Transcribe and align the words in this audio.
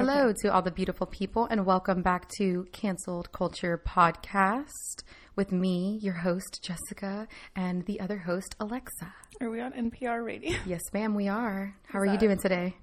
Hello 0.00 0.32
to 0.32 0.50
all 0.50 0.62
the 0.62 0.70
beautiful 0.70 1.06
people, 1.06 1.44
and 1.50 1.66
welcome 1.66 2.00
back 2.00 2.26
to 2.38 2.66
Cancelled 2.72 3.30
Culture 3.32 3.78
Podcast 3.86 5.02
with 5.36 5.52
me, 5.52 5.98
your 6.00 6.14
host, 6.14 6.60
Jessica, 6.62 7.28
and 7.54 7.84
the 7.84 8.00
other 8.00 8.16
host, 8.16 8.56
Alexa. 8.58 9.12
Are 9.42 9.50
we 9.50 9.60
on 9.60 9.72
NPR 9.72 10.24
radio? 10.24 10.56
Yes, 10.66 10.80
ma'am, 10.94 11.14
we 11.14 11.28
are. 11.28 11.76
How 11.86 11.98
are 11.98 12.06
you 12.06 12.16
doing 12.16 12.38
today? 12.38 12.76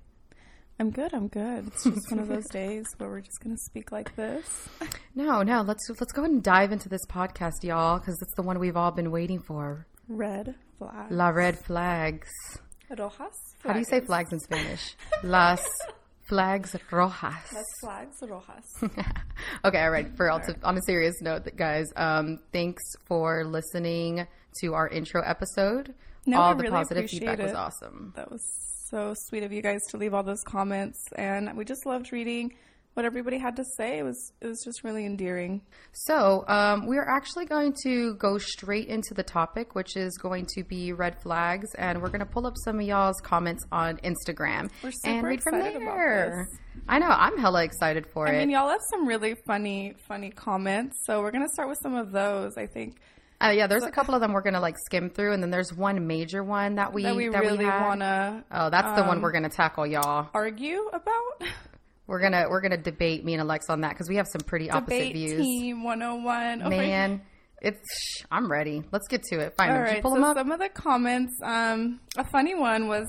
I'm 0.80 0.92
good. 0.92 1.12
I'm 1.12 1.28
good. 1.28 1.66
It's 1.66 1.86
just 1.86 2.12
one 2.12 2.20
of 2.20 2.28
those 2.36 2.48
days 2.50 2.86
where 3.00 3.10
we're 3.10 3.22
just 3.22 3.42
gonna 3.42 3.58
speak 3.58 3.92
like 3.92 4.16
this. 4.16 4.70
No, 5.16 5.42
no, 5.42 5.64
let's 5.64 5.90
let's 6.00 6.14
go 6.14 6.22
ahead 6.22 6.32
and 6.32 6.44
dive 6.44 6.72
into 6.72 6.88
this 6.88 7.08
podcast, 7.08 7.64
y'all, 7.64 7.98
because 7.98 8.22
it's 8.22 8.36
the 8.36 8.44
one 8.44 8.60
we've 8.60 8.78
all 8.78 8.92
been 8.92 9.10
waiting 9.10 9.40
for. 9.40 9.88
Red 10.08 10.54
flags. 10.78 11.12
La 11.12 11.30
red 11.30 11.58
flags. 11.58 12.30
Rojas. 12.96 13.56
How 13.64 13.74
do 13.74 13.80
you 13.80 13.86
say 13.86 14.02
flags 14.02 14.32
in 14.32 14.40
Spanish? 14.40 14.96
Las 15.24 15.66
flags 16.28 16.76
rojas. 16.92 17.54
Las 17.54 17.66
flags 17.82 18.18
rojas. 18.22 18.66
okay, 19.66 19.82
all 19.82 19.92
right. 19.92 20.16
For 20.16 20.30
all 20.30 20.40
to, 20.42 20.56
on 20.64 20.78
a 20.78 20.82
serious 20.82 21.22
note, 21.22 21.50
guys, 21.56 21.88
um, 21.96 22.40
thanks 22.52 22.84
for 23.06 23.46
listening 23.46 24.28
to 24.62 24.74
our 24.74 24.88
intro 24.88 25.22
episode. 25.24 25.94
No, 26.26 26.40
all 26.40 26.52
I 26.52 26.54
the 26.54 26.64
really 26.64 26.72
positive 26.76 27.10
feedback 27.10 27.40
was 27.40 27.54
awesome. 27.54 28.14
that 28.16 28.30
was 28.32 28.42
so 28.90 29.14
sweet 29.28 29.44
of 29.44 29.52
you 29.52 29.62
guys 29.62 29.82
to 29.90 29.98
leave 29.98 30.14
all 30.14 30.24
those 30.24 30.44
comments, 30.44 31.00
and 31.16 31.56
we 31.58 31.66
just 31.66 31.86
loved 31.86 32.12
reading 32.12 32.54
what 32.98 33.06
everybody 33.06 33.38
had 33.38 33.56
to 33.56 33.64
say. 33.78 34.00
It 34.00 34.04
was 34.04 34.34
it 34.42 34.48
was 34.48 34.60
just 34.66 34.84
really 34.84 35.06
endearing. 35.06 35.62
So, 35.94 36.44
um, 36.48 36.88
we're 36.88 37.08
actually 37.08 37.46
going 37.46 37.76
to 37.84 38.16
go 38.16 38.40
straight 38.40 38.88
into 38.88 39.14
the 39.14 39.22
topic, 39.22 39.76
which 39.76 39.96
is 39.96 40.18
going 40.18 40.48
to 40.56 40.64
be 40.64 40.94
red 40.94 41.22
flags, 41.22 41.76
and 41.76 42.02
we're 42.02 42.10
going 42.10 42.22
to 42.22 42.26
pull 42.26 42.48
up 42.48 42.56
some 42.66 42.80
of 42.80 42.86
y'all's 42.86 43.22
comments 43.22 43.64
on 43.72 43.98
Instagram 43.98 44.72
and 45.06 45.24
read 45.24 45.44
from 45.44 45.60
there. 45.60 46.48
I 46.90 46.98
know 46.98 47.08
I'm 47.08 47.38
hella 47.38 47.64
excited 47.64 48.08
for 48.08 48.28
I 48.28 48.32
it. 48.32 48.36
I 48.36 48.40
mean, 48.40 48.50
y'all 48.50 48.68
left 48.68 48.84
some 48.90 49.08
really 49.08 49.36
funny 49.46 49.94
funny 50.08 50.32
comments, 50.32 50.98
so 51.06 51.22
we're 51.22 51.32
gonna 51.32 51.50
start 51.54 51.70
with 51.70 51.80
some 51.84 51.96
of 51.96 52.12
those. 52.12 52.58
I 52.58 52.66
think 52.66 52.98
uh, 53.40 53.54
yeah, 53.56 53.68
there's 53.68 53.84
a 53.84 53.92
couple 53.92 54.16
of 54.16 54.22
them 54.22 54.34
we're 54.34 54.42
going 54.42 54.56
to 54.56 54.60
like 54.60 54.78
skim 54.86 55.12
through, 55.12 55.34
and 55.34 55.44
then 55.44 55.52
there's 55.52 55.72
one 55.72 56.08
major 56.08 56.44
one 56.44 56.76
that 56.76 56.92
we 56.92 57.04
that 57.04 57.16
we 57.16 57.28
really 57.28 57.66
had. 57.66 57.82
wanna 57.82 58.44
Oh, 58.52 58.72
that's 58.72 59.00
the 59.00 59.04
one 59.04 59.18
um, 59.18 59.22
we're 59.22 59.32
going 59.32 59.44
to 59.44 59.50
tackle, 59.50 59.86
y'all. 59.86 60.30
argue 60.34 60.88
about. 60.92 61.44
We're 62.08 62.22
gonna 62.22 62.48
we're 62.50 62.62
gonna 62.62 62.78
debate 62.78 63.26
me 63.26 63.34
and 63.34 63.42
Alex 63.42 63.70
on 63.70 63.82
that 63.82 63.90
because 63.90 64.08
we 64.08 64.16
have 64.16 64.28
some 64.28 64.42
pretty 64.42 64.70
opposite 64.70 65.10
Debate 65.10 65.14
views. 65.14 65.42
team 65.42 65.84
101. 65.84 66.62
Oh 66.62 66.70
my 66.70 66.78
Man, 66.78 67.22
it's 67.62 67.80
shh, 67.94 68.24
I'm 68.32 68.50
ready. 68.50 68.82
Let's 68.92 69.10
get 69.10 69.24
to 69.24 69.40
it. 69.40 69.56
Fine, 69.58 69.72
All 69.72 69.82
right, 69.82 70.02
pull 70.02 70.16
so 70.16 70.34
some 70.34 70.52
of 70.52 70.60
the 70.60 70.70
comments. 70.70 71.34
Um, 71.44 72.00
a 72.16 72.24
funny 72.24 72.56
one 72.56 72.88
was 72.88 73.08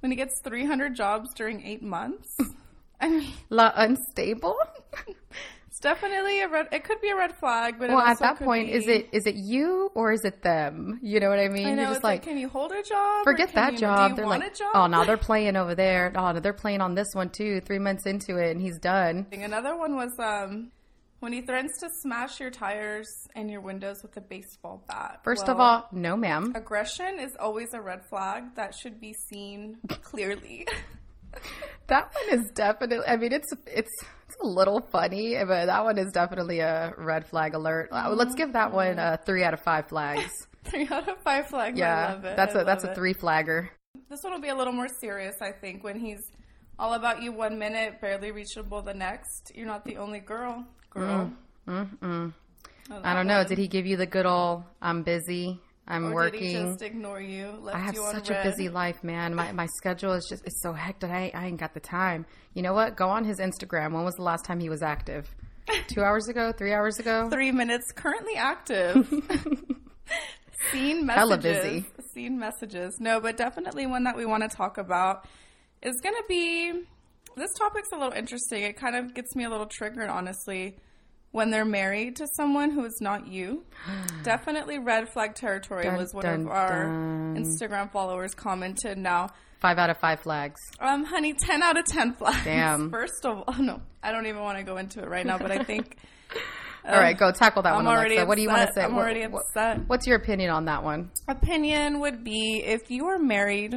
when 0.00 0.10
he 0.10 0.16
gets 0.16 0.32
300 0.44 0.96
jobs 0.96 1.28
during 1.34 1.64
eight 1.64 1.82
months. 1.82 2.28
I 3.00 3.08
mean, 3.10 3.32
La 3.50 3.70
unstable. 3.76 4.56
it's 5.78 5.84
definitely 5.84 6.40
a 6.40 6.48
red. 6.48 6.66
It 6.72 6.82
could 6.82 7.00
be 7.00 7.08
a 7.10 7.16
red 7.16 7.36
flag, 7.36 7.76
but 7.78 7.88
well, 7.88 8.00
at 8.00 8.18
that 8.18 8.38
point, 8.38 8.66
be- 8.66 8.72
is 8.72 8.88
it 8.88 9.08
is 9.12 9.26
it 9.26 9.36
you 9.36 9.90
or 9.94 10.10
is 10.12 10.24
it 10.24 10.42
them? 10.42 10.98
You 11.02 11.20
know 11.20 11.28
what 11.28 11.38
I 11.38 11.46
mean? 11.48 11.68
I 11.68 11.74
know 11.74 11.82
You're 11.82 11.90
just 11.92 12.02
like, 12.04 12.20
like, 12.20 12.22
can 12.24 12.36
you 12.36 12.48
hold 12.48 12.72
a 12.72 12.82
job? 12.82 13.22
forget 13.24 13.54
that 13.54 13.74
you- 13.74 13.78
job. 13.78 14.16
They're 14.16 14.26
like, 14.26 14.56
job? 14.56 14.72
oh, 14.74 14.86
now 14.88 15.04
they're 15.04 15.16
playing 15.16 15.54
over 15.54 15.76
there. 15.76 16.12
Oh, 16.16 16.32
no, 16.32 16.40
they're 16.40 16.52
playing 16.52 16.80
on 16.80 16.94
this 16.96 17.08
one 17.12 17.30
too. 17.30 17.60
Three 17.60 17.78
months 17.78 18.06
into 18.06 18.38
it, 18.38 18.50
and 18.50 18.60
he's 18.60 18.78
done. 18.78 19.26
Another 19.32 19.76
one 19.76 19.94
was 19.94 20.10
um, 20.18 20.72
when 21.20 21.32
he 21.32 21.42
threatens 21.42 21.78
to 21.78 21.88
smash 22.02 22.40
your 22.40 22.50
tires 22.50 23.08
and 23.36 23.48
your 23.48 23.60
windows 23.60 24.02
with 24.02 24.16
a 24.16 24.20
baseball 24.20 24.84
bat. 24.88 25.20
First 25.22 25.48
of 25.48 25.60
all, 25.60 25.86
no, 25.92 26.16
ma'am. 26.16 26.52
aggression 26.56 27.20
is 27.20 27.36
always 27.38 27.68
a 27.72 27.80
red 27.80 28.00
flag 28.10 28.56
that 28.56 28.74
should 28.74 29.00
be 29.00 29.14
seen 29.30 29.78
clearly. 30.02 30.66
That 31.88 32.10
one 32.14 32.38
is 32.40 32.50
definitely. 32.54 33.06
I 33.06 33.16
mean, 33.16 33.32
it's 33.32 33.50
it's 33.66 33.90
a 34.42 34.46
little 34.46 34.80
funny, 34.80 35.34
but 35.36 35.66
that 35.66 35.84
one 35.84 35.98
is 35.98 36.12
definitely 36.12 36.60
a 36.60 36.94
red 36.96 37.26
flag 37.26 37.54
alert. 37.54 37.88
Uh, 37.92 38.10
Let's 38.14 38.34
give 38.34 38.52
that 38.52 38.72
one 38.72 38.98
a 38.98 39.18
three 39.24 39.42
out 39.44 39.54
of 39.54 39.60
five 39.60 39.88
flags. 39.88 40.30
Three 40.64 40.86
out 40.90 41.08
of 41.08 41.16
five 41.22 41.46
flags. 41.48 41.80
I 41.80 41.80
Yeah, 41.80 42.12
love 42.12 42.24
it. 42.26 42.36
that's 42.36 42.54
I 42.54 42.60
a 42.60 42.64
that's 42.64 42.84
a 42.84 42.94
three 42.94 43.14
flagger. 43.14 43.70
This 44.10 44.22
one 44.22 44.32
will 44.34 44.40
be 44.40 44.48
a 44.48 44.54
little 44.54 44.72
more 44.72 44.88
serious, 45.00 45.34
I 45.40 45.52
think, 45.52 45.82
when 45.82 45.98
he's 45.98 46.20
all 46.78 46.92
about 46.94 47.22
you 47.22 47.32
one 47.32 47.58
minute, 47.58 48.00
barely 48.02 48.32
reachable 48.32 48.82
the 48.82 48.92
next. 48.92 49.52
You're 49.54 49.66
not 49.66 49.84
the 49.84 49.96
only 49.96 50.20
girl. 50.20 50.66
Girl. 50.90 51.32
Oh, 51.66 52.32
I 53.04 53.14
don't 53.14 53.26
know. 53.26 53.44
Did 53.44 53.58
he 53.58 53.68
give 53.68 53.86
you 53.86 53.96
the 53.96 54.06
good 54.06 54.26
old 54.26 54.64
"I'm 54.82 55.02
busy, 55.04 55.60
I'm 55.90 56.12
Or 56.12 56.30
did 56.30 56.40
he 56.40 56.54
working"? 56.54 56.72
just 56.72 56.82
ignore 56.82 57.20
you? 57.20 57.68
I 57.72 57.78
have 57.78 57.94
you 57.94 58.06
such 58.12 58.28
red? 58.30 58.46
a 58.46 58.50
busy 58.50 58.68
life, 58.68 59.02
man. 59.02 59.34
My 59.34 59.52
my 59.52 59.66
schedule 59.66 60.12
is 60.12 60.26
just 60.28 60.44
it's 60.46 60.60
so 60.62 60.72
hectic. 60.74 61.10
I 61.10 61.30
I 61.34 61.46
ain't 61.46 61.58
got 61.58 61.72
the 61.74 61.80
time. 61.80 62.26
You 62.54 62.62
know 62.62 62.74
what? 62.74 62.96
Go 62.96 63.08
on 63.08 63.24
his 63.24 63.38
Instagram. 63.40 63.92
When 63.94 64.04
was 64.04 64.14
the 64.16 64.22
last 64.22 64.44
time 64.44 64.60
he 64.60 64.68
was 64.68 64.82
active? 64.82 65.34
Two 65.88 66.02
hours 66.02 66.28
ago? 66.28 66.52
Three 66.52 66.72
hours 66.74 66.98
ago? 66.98 67.28
Three 67.30 67.52
minutes, 67.52 67.90
currently 67.92 68.36
active. 68.36 69.08
Seen 70.72 71.06
messages. 71.06 71.18
Hella 71.18 71.36
busy. 71.38 71.86
Seen 72.14 72.38
messages. 72.38 72.96
No, 73.00 73.20
but 73.20 73.36
definitely 73.36 73.86
one 73.86 74.04
that 74.04 74.16
we 74.16 74.26
want 74.26 74.42
to 74.48 74.54
talk 74.54 74.76
about 74.78 75.26
is 75.82 76.00
going 76.02 76.14
to 76.14 76.24
be. 76.28 76.72
This 77.36 77.50
topic's 77.58 77.88
a 77.92 77.96
little 77.96 78.12
interesting. 78.12 78.64
It 78.64 78.76
kind 78.76 78.96
of 78.96 79.14
gets 79.14 79.36
me 79.36 79.44
a 79.44 79.50
little 79.50 79.66
triggered, 79.66 80.08
honestly. 80.10 80.76
When 81.30 81.50
they're 81.50 81.64
married 81.66 82.16
to 82.16 82.26
someone 82.36 82.70
who 82.70 82.84
is 82.86 82.98
not 83.00 83.26
you, 83.28 83.64
definitely 84.22 84.78
red 84.78 85.08
flag 85.12 85.34
territory 85.34 85.84
Dun, 85.84 85.96
was 85.96 86.12
one 86.14 86.24
dun, 86.24 86.40
of 86.42 86.48
our 86.48 86.84
dun. 86.84 87.36
Instagram 87.44 87.92
followers 87.92 88.34
commented. 88.34 88.96
Now, 88.98 89.28
Five 89.60 89.76
out 89.78 89.90
of 89.90 89.98
five 89.98 90.20
flags. 90.20 90.60
um, 90.80 91.04
honey, 91.04 91.34
ten 91.34 91.62
out 91.62 91.76
of 91.76 91.84
ten 91.84 92.14
flags. 92.14 92.44
Damn. 92.44 92.90
First 92.92 93.24
of 93.24 93.42
all, 93.46 93.54
no, 93.62 93.82
I 94.02 94.12
don't 94.12 94.26
even 94.26 94.40
want 94.42 94.56
to 94.58 94.64
go 94.64 94.76
into 94.78 95.00
it 95.02 95.08
right 95.08 95.26
now, 95.26 95.36
but 95.38 95.50
I 95.50 95.62
think 95.64 95.96
All 96.88 96.94
right, 96.94 97.18
go 97.18 97.30
tackle 97.32 97.62
that 97.62 97.74
I'm 97.74 97.84
one, 97.84 97.86
already 97.88 98.14
Alexa. 98.14 98.26
What 98.28 98.36
do 98.36 98.42
you 98.42 98.48
want 98.48 98.66
to 98.68 98.72
say? 98.72 98.82
I'm 98.84 98.94
What- 98.94 99.02
already 99.02 99.26
what- 99.26 99.42
upset. 99.54 99.86
what's 99.88 100.06
your 100.06 100.16
opinion 100.16 100.50
on 100.50 100.64
that 100.66 100.82
one? 100.82 101.10
opinion 101.28 102.00
would 102.00 102.24
be 102.24 102.62
if 102.64 102.90
you 102.90 103.06
are 103.06 103.18
married, 103.18 103.74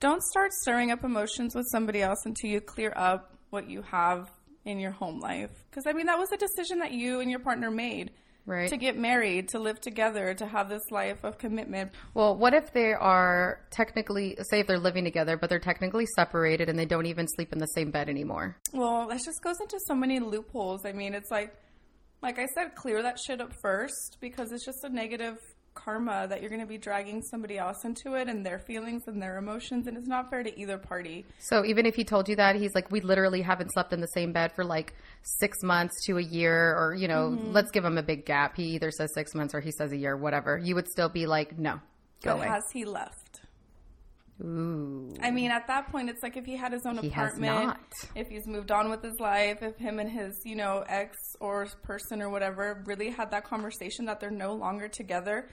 don't 0.00 0.22
start 0.22 0.52
stirring 0.52 0.90
up 0.90 1.04
emotions 1.04 1.54
with 1.54 1.66
somebody 1.70 2.00
else 2.00 2.24
until 2.24 2.48
you 2.50 2.60
clear 2.62 2.92
up 2.96 3.34
what 3.50 3.68
you 3.68 3.82
have 3.82 4.30
in 4.64 4.78
your 4.78 4.92
home 4.92 5.20
life. 5.20 5.50
Because, 5.70 5.86
I 5.86 5.92
mean, 5.92 6.06
that 6.06 6.18
was 6.18 6.30
a 6.32 6.36
decision 6.36 6.78
that 6.78 6.92
you 6.92 7.20
and 7.20 7.30
your 7.30 7.40
partner 7.40 7.70
made 7.70 8.10
Right. 8.46 8.68
to 8.68 8.76
get 8.76 8.98
married, 8.98 9.48
to 9.50 9.58
live 9.58 9.80
together, 9.80 10.34
to 10.34 10.46
have 10.46 10.68
this 10.68 10.82
life 10.90 11.24
of 11.24 11.38
commitment. 11.38 11.92
Well, 12.12 12.36
what 12.36 12.52
if 12.52 12.72
they 12.74 12.92
are 12.92 13.60
technically, 13.70 14.36
say, 14.50 14.60
if 14.60 14.66
they're 14.66 14.78
living 14.78 15.04
together, 15.04 15.38
but 15.38 15.48
they're 15.48 15.58
technically 15.58 16.04
separated 16.14 16.68
and 16.68 16.78
they 16.78 16.84
don't 16.84 17.06
even 17.06 17.26
sleep 17.26 17.52
in 17.54 17.58
the 17.58 17.66
same 17.68 17.90
bed 17.90 18.08
anymore? 18.10 18.56
Well, 18.74 19.08
that 19.08 19.22
just 19.24 19.42
goes 19.42 19.56
into 19.60 19.78
so 19.86 19.94
many 19.94 20.20
loopholes. 20.20 20.84
I 20.84 20.92
mean, 20.92 21.14
it's 21.14 21.30
like, 21.30 21.54
like 22.20 22.38
I 22.38 22.46
said, 22.54 22.74
clear 22.74 23.02
that 23.02 23.18
shit 23.18 23.40
up 23.40 23.52
first 23.62 24.18
because 24.20 24.52
it's 24.52 24.64
just 24.66 24.84
a 24.84 24.90
negative 24.90 25.38
karma 25.74 26.26
that 26.28 26.40
you're 26.40 26.50
going 26.50 26.60
to 26.60 26.66
be 26.66 26.78
dragging 26.78 27.20
somebody 27.22 27.58
else 27.58 27.84
into 27.84 28.14
it 28.14 28.28
and 28.28 28.44
their 28.46 28.58
feelings 28.58 29.02
and 29.06 29.20
their 29.20 29.36
emotions, 29.38 29.86
and 29.86 29.96
it's 29.96 30.06
not 30.08 30.30
fair 30.30 30.42
to 30.42 30.58
either 30.60 30.78
party. 30.78 31.24
So 31.38 31.64
even 31.64 31.84
if 31.86 31.94
he 31.94 32.04
told 32.04 32.28
you 32.28 32.36
that, 32.36 32.56
he's 32.56 32.74
like, 32.74 32.90
we 32.90 33.00
literally 33.00 33.42
haven't 33.42 33.72
slept 33.72 33.92
in 33.92 34.00
the 34.00 34.08
same 34.08 34.32
bed 34.32 34.52
for 34.52 34.64
like 34.64 34.94
six 35.22 35.62
months 35.62 35.94
to 36.06 36.18
a 36.18 36.22
year, 36.22 36.74
or, 36.78 36.94
you 36.94 37.08
know, 37.08 37.30
Mm-hmm. 37.30 37.52
let's 37.52 37.70
give 37.70 37.84
him 37.84 37.98
a 37.98 38.02
big 38.02 38.24
gap. 38.24 38.56
He 38.56 38.64
either 38.74 38.90
says 38.90 39.10
six 39.14 39.34
months 39.34 39.54
or 39.54 39.60
he 39.60 39.70
says 39.70 39.92
a 39.92 39.96
year, 39.96 40.16
whatever. 40.16 40.58
You 40.58 40.74
would 40.76 40.88
still 40.88 41.08
be 41.08 41.26
like, 41.26 41.58
no, 41.58 41.80
go 42.22 42.32
But 42.32 42.36
away. 42.36 42.46
has 42.48 42.64
he 42.72 42.84
left? 42.84 43.40
Ooh. 44.42 45.14
I 45.22 45.30
mean, 45.30 45.52
at 45.52 45.68
that 45.68 45.90
point, 45.92 46.10
it's 46.10 46.22
like 46.22 46.36
if 46.36 46.44
he 46.44 46.56
had 46.56 46.72
his 46.72 46.84
own 46.86 46.98
He 46.98 47.06
apartment, 47.08 47.76
if 48.16 48.26
he's 48.28 48.46
moved 48.48 48.72
on 48.72 48.90
with 48.90 49.00
his 49.02 49.14
life, 49.20 49.62
if 49.62 49.76
him 49.76 50.00
and 50.00 50.10
his, 50.10 50.34
you 50.44 50.56
know, 50.56 50.84
ex 50.88 51.16
or 51.40 51.66
person 51.84 52.20
or 52.20 52.28
whatever 52.30 52.82
really 52.84 53.10
had 53.10 53.30
that 53.30 53.44
conversation 53.44 54.06
that 54.06 54.18
they're 54.18 54.30
no 54.32 54.52
longer 54.54 54.88
together, 54.88 55.48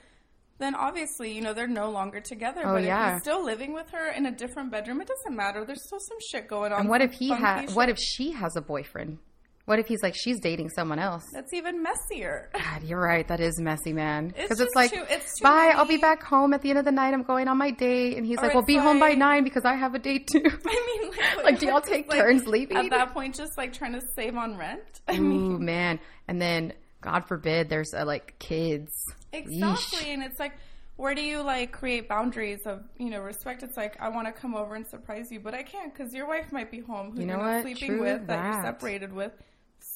then 0.62 0.74
obviously, 0.74 1.32
you 1.32 1.40
know, 1.40 1.52
they're 1.52 1.66
no 1.66 1.90
longer 1.90 2.20
together. 2.20 2.62
Oh, 2.64 2.74
but 2.74 2.82
if 2.82 2.86
yeah. 2.86 3.14
he's 3.14 3.22
still 3.22 3.44
living 3.44 3.72
with 3.72 3.90
her 3.90 4.10
in 4.12 4.26
a 4.26 4.30
different 4.30 4.70
bedroom, 4.70 5.00
it 5.00 5.08
doesn't 5.08 5.36
matter. 5.36 5.64
There's 5.64 5.84
still 5.86 6.00
some 6.00 6.18
shit 6.30 6.48
going 6.48 6.72
on. 6.72 6.80
And 6.80 6.88
what 6.88 7.00
if 7.00 7.12
he 7.12 7.28
shit. 7.28 7.70
what 7.72 7.88
if 7.88 7.98
she 7.98 8.32
has 8.32 8.56
a 8.56 8.60
boyfriend? 8.60 9.18
What 9.64 9.78
if 9.78 9.86
he's 9.86 10.02
like, 10.02 10.16
she's 10.16 10.40
dating 10.40 10.70
someone 10.70 10.98
else? 10.98 11.24
That's 11.32 11.52
even 11.54 11.82
messier. 11.82 12.50
God, 12.52 12.82
you're 12.82 13.00
right. 13.00 13.26
That 13.28 13.38
is 13.38 13.60
messy, 13.60 13.92
man. 13.92 14.28
Because 14.28 14.58
it's, 14.58 14.60
just 14.60 14.74
like, 14.74 14.90
too- 14.92 15.04
it's 15.08 15.38
too 15.38 15.44
bye. 15.44 15.72
I'll 15.74 15.86
be 15.86 15.98
back 15.98 16.22
home 16.24 16.52
at 16.52 16.62
the 16.62 16.70
end 16.70 16.80
of 16.80 16.84
the 16.84 16.90
night. 16.90 17.14
I'm 17.14 17.22
going 17.22 17.46
on 17.46 17.58
my 17.58 17.70
date, 17.70 18.16
and 18.16 18.26
he's 18.26 18.38
Or 18.38 18.42
like, 18.42 18.54
"Well, 18.54 18.62
it's 18.62 18.66
be 18.66 18.76
home 18.76 18.98
by 18.98 19.12
nine 19.12 19.44
because 19.44 19.64
I 19.64 19.76
have 19.76 19.94
a 19.94 20.00
date 20.00 20.26
too." 20.26 20.42
I 20.66 20.98
mean, 21.00 21.10
like, 21.10 21.36
Like, 21.44 21.58
do 21.60 21.66
y'all 21.66 21.78
it's 21.78 21.88
take 21.88 22.10
turns 22.10 22.46
leaving? 22.46 22.76
At 22.76 22.90
that 22.90 23.14
point, 23.14 23.36
just 23.36 23.56
like 23.56 23.72
trying 23.72 23.92
to 23.92 24.02
save 24.16 24.36
on 24.36 24.56
rent. 24.56 24.82
I 25.06 25.18
mean, 25.18 25.64
man. 25.64 26.00
And 26.26 26.42
then, 26.42 26.72
God 27.00 27.26
forbid, 27.28 27.68
there's 27.68 27.94
uh, 27.94 28.04
like 28.04 28.38
kids. 28.40 28.92
Exactly. 29.32 29.60
Yeesh. 29.60 30.14
And 30.14 30.22
it's 30.22 30.38
like, 30.38 30.52
where 30.96 31.14
do 31.14 31.22
you 31.22 31.42
like 31.42 31.72
create 31.72 32.08
boundaries 32.08 32.60
of, 32.66 32.82
you 32.98 33.10
know, 33.10 33.20
respect? 33.20 33.62
It's 33.62 33.76
like, 33.76 33.96
I 34.00 34.08
want 34.10 34.26
to 34.26 34.32
come 34.32 34.54
over 34.54 34.74
and 34.74 34.86
surprise 34.86 35.26
you, 35.30 35.40
but 35.40 35.54
I 35.54 35.62
can't 35.62 35.92
because 35.92 36.12
your 36.14 36.28
wife 36.28 36.52
might 36.52 36.70
be 36.70 36.80
home 36.80 37.12
who 37.12 37.20
You 37.20 37.26
know 37.26 37.36
not 37.36 37.54
what? 37.54 37.62
sleeping 37.62 37.88
True 37.88 38.00
with, 38.00 38.26
that. 38.26 38.28
that. 38.28 38.54
you're 38.54 38.62
separated 38.64 39.12
with. 39.12 39.32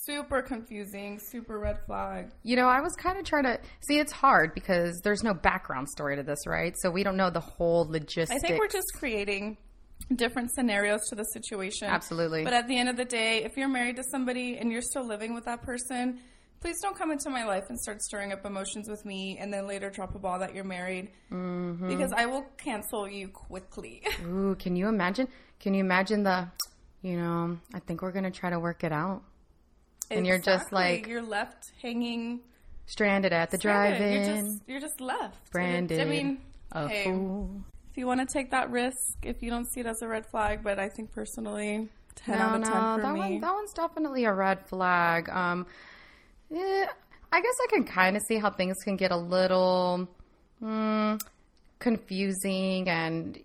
Super 0.05 0.43
confusing, 0.43 1.21
super 1.21 1.59
red 1.59 1.79
flag. 1.87 2.31
You 2.43 2.57
know, 2.57 2.67
I 2.67 2.81
was 2.81 2.93
kind 2.97 3.19
of 3.19 3.25
trying 3.25 3.45
to 3.45 3.61
see. 3.87 3.99
It's 3.99 4.11
hard 4.11 4.53
because 4.53 5.01
there's 5.05 5.23
no 5.23 5.33
background 5.33 5.89
story 5.89 6.17
to 6.17 6.25
this, 6.25 6.45
right? 6.47 6.75
So 6.79 6.91
we 6.91 7.05
don't 7.05 7.17
know 7.17 7.31
the 7.31 7.41
whole 7.41 7.87
logistics. 7.89 8.33
I 8.33 8.39
think 8.45 8.59
we're 8.59 8.67
just 8.69 8.89
creating 8.99 9.59
different 10.15 10.53
scenarios 10.53 11.01
to 11.11 11.15
the 11.15 11.25
situation. 11.25 11.89
Absolutely. 11.89 12.43
But 12.43 12.53
at 12.53 12.67
the 12.67 12.77
end 12.77 12.89
of 12.89 12.97
the 12.97 13.05
day, 13.05 13.45
if 13.45 13.57
you're 13.57 13.69
married 13.69 13.97
to 13.97 14.05
somebody 14.11 14.57
and 14.59 14.73
you're 14.73 14.83
still 14.83 15.07
living 15.07 15.35
with 15.35 15.45
that 15.45 15.63
person, 15.63 16.21
please 16.67 16.81
don't 16.83 16.97
come 16.99 17.13
into 17.13 17.31
my 17.31 17.45
life 17.45 17.63
and 17.69 17.79
start 17.79 18.03
stirring 18.03 18.33
up 18.33 18.45
emotions 18.45 18.89
with 18.89 19.05
me 19.05 19.39
and 19.41 19.53
then 19.55 19.69
later 19.69 19.89
drop 19.89 20.17
a 20.17 20.19
ball 20.19 20.41
that 20.41 20.53
you're 20.53 20.65
married 20.65 21.09
Mm-hmm. 21.31 21.87
because 21.87 22.13
I 22.13 22.27
will 22.27 22.45
cancel 22.57 23.09
you 23.09 23.29
quickly. 23.29 24.03
Ooh, 24.25 24.57
can 24.59 24.75
you 24.75 24.89
imagine? 24.89 25.29
Can 25.61 25.75
you 25.75 25.81
imagine 25.85 26.25
the, 26.25 26.49
you 27.03 27.17
know, 27.17 27.57
I 27.73 27.79
think 27.79 28.03
we're 28.03 28.11
gonna 28.11 28.33
try 28.33 28.51
to 28.51 28.59
work 28.59 28.83
it 28.83 28.91
out. 28.91 29.23
And 30.11 30.27
you're 30.27 30.41
just 30.41 30.73
like- 30.73 31.07
you're 31.07 31.23
left 31.23 31.71
hanging 31.81 32.41
Stranded 32.87 33.33
at 33.33 33.51
the 33.53 33.59
drive-in, 33.59 34.13
You're 34.13 34.25
just 34.25 34.63
you're 34.67 34.81
just 34.81 35.01
left. 35.01 35.51
branded 35.53 36.01
I 36.01 36.05
mean, 36.05 36.41
a 36.73 36.89
hey, 36.89 37.05
fool. 37.05 37.49
if 37.93 37.97
you 37.97 38.09
want 38.09 38.21
to 38.21 38.27
take 38.33 38.51
that 38.51 38.71
risk, 38.73 38.97
if 39.23 39.41
you 39.41 39.51
don't 39.51 39.67
see 39.73 39.81
it 39.81 39.87
as 39.87 40.03
a 40.03 40.09
red 40.09 40.27
flag, 40.27 40.65
but 40.65 40.81
I 40.81 40.89
think 40.89 41.13
personally, 41.13 41.89
ten 42.17 42.39
No, 42.39 42.45
out 42.45 42.57
of 42.61 42.65
ten 42.65 42.73
no, 42.75 42.95
for 42.97 43.03
that 43.03 43.13
me. 43.15 43.19
one, 43.21 43.41
that 43.41 43.55
one's 43.55 43.73
definitely 43.73 44.25
a 44.25 44.33
red 44.33 44.67
flag. 44.69 45.29
Um, 45.29 45.67
eh, 46.55 46.87
I 47.33 47.41
guess 47.41 47.55
I 47.65 47.67
can 47.71 47.85
kind 47.85 48.17
of 48.17 48.23
see 48.23 48.37
how 48.39 48.51
things 48.51 48.77
can 48.85 48.97
get 48.97 49.11
a 49.13 49.17
little 49.17 50.09
mm, 50.63 51.21
confusing, 51.79 52.89
and 52.89 53.39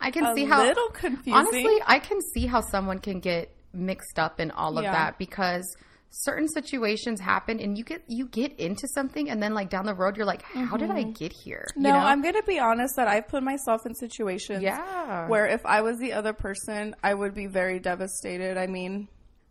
I 0.00 0.10
can 0.10 0.24
a 0.26 0.34
see 0.34 0.44
how 0.44 0.64
a 0.64 0.66
little 0.66 0.88
confusing. 0.88 1.32
honestly, 1.34 1.78
I 1.86 1.98
can 1.98 2.20
see 2.34 2.46
how 2.46 2.60
someone 2.60 2.98
can 2.98 3.20
get 3.20 3.50
mixed 3.72 4.18
up 4.18 4.40
in 4.40 4.50
all 4.52 4.78
of 4.78 4.84
Yeah. 4.84 4.92
that 4.92 5.18
because 5.18 5.64
certain 6.10 6.46
situations 6.48 7.18
happen 7.18 7.58
and 7.58 7.76
you 7.76 7.82
get 7.82 8.00
you 8.06 8.28
get 8.28 8.52
into 8.60 8.86
something 8.94 9.28
and 9.28 9.42
then 9.42 9.52
like 9.52 9.68
down 9.68 9.84
the 9.84 9.94
road 9.94 10.16
you're 10.16 10.24
like 10.24 10.42
how 10.42 10.76
did 10.76 10.88
i 10.88 11.02
get 11.02 11.32
here 11.32 11.66
Mm-hmm. 11.70 11.82
no, 11.82 11.88
you 11.88 11.92
know? 11.96 12.00
I'm 12.06 12.22
gonna 12.22 12.44
be 12.44 12.60
honest 12.60 12.94
that 12.94 13.08
I've 13.08 13.26
put 13.26 13.42
myself 13.42 13.84
in 13.84 13.96
situations 13.96 14.62
yeah 14.62 15.26
where 15.26 15.46
if 15.48 15.66
I 15.66 15.80
was 15.80 15.98
the 15.98 16.12
other 16.12 16.32
person, 16.32 16.94
I 17.02 17.14
would 17.14 17.34
be 17.34 17.46
very 17.46 17.80
devastated. 17.80 18.56
I 18.56 18.68
mean, 18.68 19.08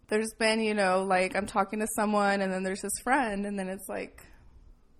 there's 0.09 0.33
been, 0.37 0.61
you 0.61 0.73
know, 0.73 1.03
like 1.03 1.35
I'm 1.35 1.45
talking 1.45 1.79
to 1.79 1.87
someone 1.95 2.41
and 2.41 2.51
then 2.51 2.63
there's 2.63 2.81
this 2.81 2.97
friend 3.03 3.45
and 3.45 3.57
then 3.57 3.69
it's 3.69 3.87
like, 3.87 4.21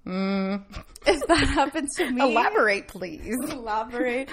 Mm. 0.05 0.63
if 1.07 1.27
that 1.27 1.47
happened 1.47 1.87
to 1.95 2.11
me, 2.11 2.21
elaborate 2.21 2.89
please 2.89 3.37
elaborate. 3.49 4.27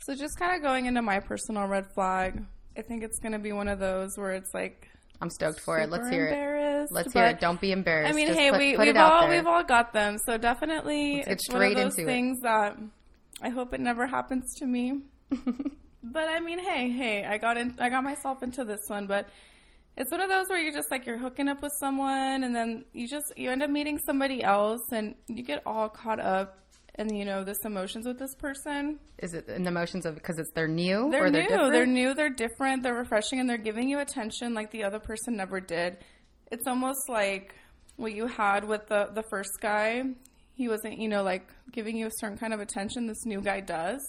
so 0.00 0.14
just 0.14 0.38
kind 0.38 0.54
of 0.54 0.62
going 0.62 0.84
into 0.86 1.00
my 1.00 1.20
personal 1.20 1.66
red 1.66 1.86
flag, 1.94 2.44
I 2.76 2.82
think 2.82 3.02
it's 3.02 3.18
going 3.20 3.32
to 3.32 3.38
be 3.38 3.52
one 3.52 3.68
of 3.68 3.78
those 3.78 4.10
where 4.16 4.32
it's 4.32 4.52
like, 4.52 4.88
i'm 5.22 5.30
stoked 5.30 5.60
for 5.60 5.78
it 5.78 5.88
let's 5.88 6.10
hear 6.10 6.26
it 6.26 6.32
embarrassed, 6.32 6.92
let's 6.92 7.10
hear 7.14 7.24
it 7.24 7.40
don't 7.40 7.58
be 7.58 7.72
embarrassed 7.72 8.12
I 8.12 8.14
mean, 8.14 8.26
Just 8.26 8.38
hey, 8.38 8.50
put, 8.50 8.58
we, 8.58 8.76
put 8.76 8.86
we've 8.86 8.96
all 8.96 9.26
we've 9.30 9.46
all 9.46 9.64
got 9.64 9.94
them. 9.94 10.18
So 10.26 10.36
definitely, 10.36 11.24
it's 11.26 11.48
one 11.48 11.62
of 11.62 11.74
those 11.74 11.98
into 11.98 12.02
it. 12.02 12.04
things 12.04 12.40
that 12.42 12.76
I 13.40 13.48
hope 13.48 13.72
it 13.72 13.80
never 13.80 14.06
happens 14.06 14.54
to 14.58 14.66
me. 14.66 15.00
but 15.30 16.28
I 16.28 16.40
mean, 16.40 16.58
hey, 16.58 16.90
hey, 16.90 17.24
I 17.24 17.38
got 17.38 17.56
in, 17.56 17.74
I 17.78 17.88
got 17.88 18.04
myself 18.04 18.42
into 18.42 18.64
this 18.64 18.80
one, 18.88 19.06
but 19.06 19.28
it's 19.96 20.10
one 20.10 20.20
of 20.20 20.28
those 20.28 20.46
where 20.48 20.58
you're 20.60 20.72
just 20.74 20.90
like 20.90 21.06
you're 21.06 21.18
hooking 21.18 21.48
up 21.48 21.62
with 21.62 21.72
someone, 21.80 22.44
and 22.44 22.54
then 22.54 22.84
you 22.92 23.08
just 23.08 23.32
you 23.36 23.50
end 23.50 23.62
up 23.62 23.70
meeting 23.70 23.98
somebody 24.06 24.42
else, 24.42 24.82
and 24.92 25.14
you 25.28 25.42
get 25.42 25.62
all 25.66 25.88
caught 25.88 26.20
up 26.20 26.58
in 26.98 27.14
you 27.14 27.24
know 27.24 27.44
this 27.44 27.58
emotions 27.64 28.06
with 28.06 28.18
this 28.18 28.34
person. 28.36 28.98
is 29.18 29.34
it 29.34 29.48
in 29.48 29.62
the 29.64 29.68
emotions 29.70 30.06
of 30.06 30.14
because 30.14 30.38
it's 30.38 30.50
they're 30.54 30.68
new 30.68 31.08
They're 31.10 31.24
or 31.24 31.30
new. 31.30 31.32
they're 31.32 31.48
different 31.48 31.72
They're 31.72 31.86
new. 31.86 32.14
They're 32.14 32.30
different. 32.30 32.82
They're 32.82 32.94
refreshing, 32.94 33.40
and 33.40 33.48
they're 33.48 33.58
giving 33.58 33.88
you 33.88 33.98
attention 34.00 34.54
like 34.54 34.70
the 34.70 34.84
other 34.84 34.98
person 34.98 35.36
never 35.36 35.60
did. 35.60 35.98
It's 36.50 36.66
almost 36.66 37.08
like 37.08 37.54
what 37.96 38.12
you 38.14 38.26
had 38.26 38.64
with 38.66 38.86
the 38.88 39.08
the 39.14 39.22
first 39.30 39.50
guy. 39.60 40.02
He 40.54 40.68
wasn't, 40.68 40.98
you 40.98 41.08
know, 41.08 41.22
like 41.22 41.46
giving 41.70 41.98
you 41.98 42.06
a 42.06 42.10
certain 42.18 42.38
kind 42.38 42.54
of 42.54 42.60
attention. 42.60 43.06
This 43.06 43.26
new 43.26 43.42
guy 43.42 43.60
does. 43.60 44.00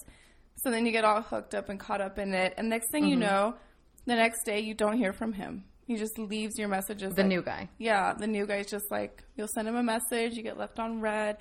So 0.56 0.70
then 0.70 0.86
you 0.86 0.92
get 0.92 1.04
all 1.04 1.20
hooked 1.20 1.54
up 1.54 1.68
and 1.68 1.78
caught 1.78 2.00
up 2.00 2.18
in 2.18 2.32
it, 2.32 2.54
and 2.56 2.68
next 2.70 2.90
thing 2.90 3.04
you 3.04 3.16
Mm-hmm. 3.16 3.20
know, 3.20 3.54
the 4.06 4.14
next 4.14 4.44
day 4.44 4.60
you 4.60 4.72
don't 4.74 4.96
hear 4.96 5.12
from 5.12 5.34
him. 5.34 5.64
He 5.88 5.96
just 5.96 6.18
leaves 6.18 6.58
your 6.58 6.68
messages. 6.68 7.14
the 7.14 7.22
like- 7.22 7.28
new 7.28 7.42
guy 7.42 7.68
yeah, 7.78 8.12
the 8.12 8.26
new 8.26 8.46
guy's 8.46 8.66
just 8.70 8.90
like 8.90 9.24
you'll 9.36 9.48
send 9.48 9.66
him 9.66 9.74
a 9.74 9.82
message, 9.82 10.34
you 10.34 10.42
get 10.42 10.58
left 10.58 10.78
on 10.78 11.00
read, 11.00 11.38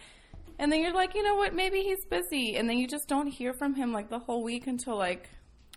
and 0.57 0.71
then 0.71 0.81
you're 0.81 0.93
like, 0.93 1.13
you 1.15 1.21
know 1.21 1.35
what, 1.35 1.53
maybe 1.53 1.81
he's 1.81 2.03
busy, 2.09 2.55
and 2.55 2.67
then 2.69 2.77
you 2.77 2.87
just 2.87 3.07
don't 3.09 3.27
hear 3.27 3.53
from 3.53 3.75
him 3.75 3.91
like 3.91 4.09
the 4.09 4.19
whole 4.19 4.41
week 4.43 4.65
until 4.65 4.95
like 4.97 5.29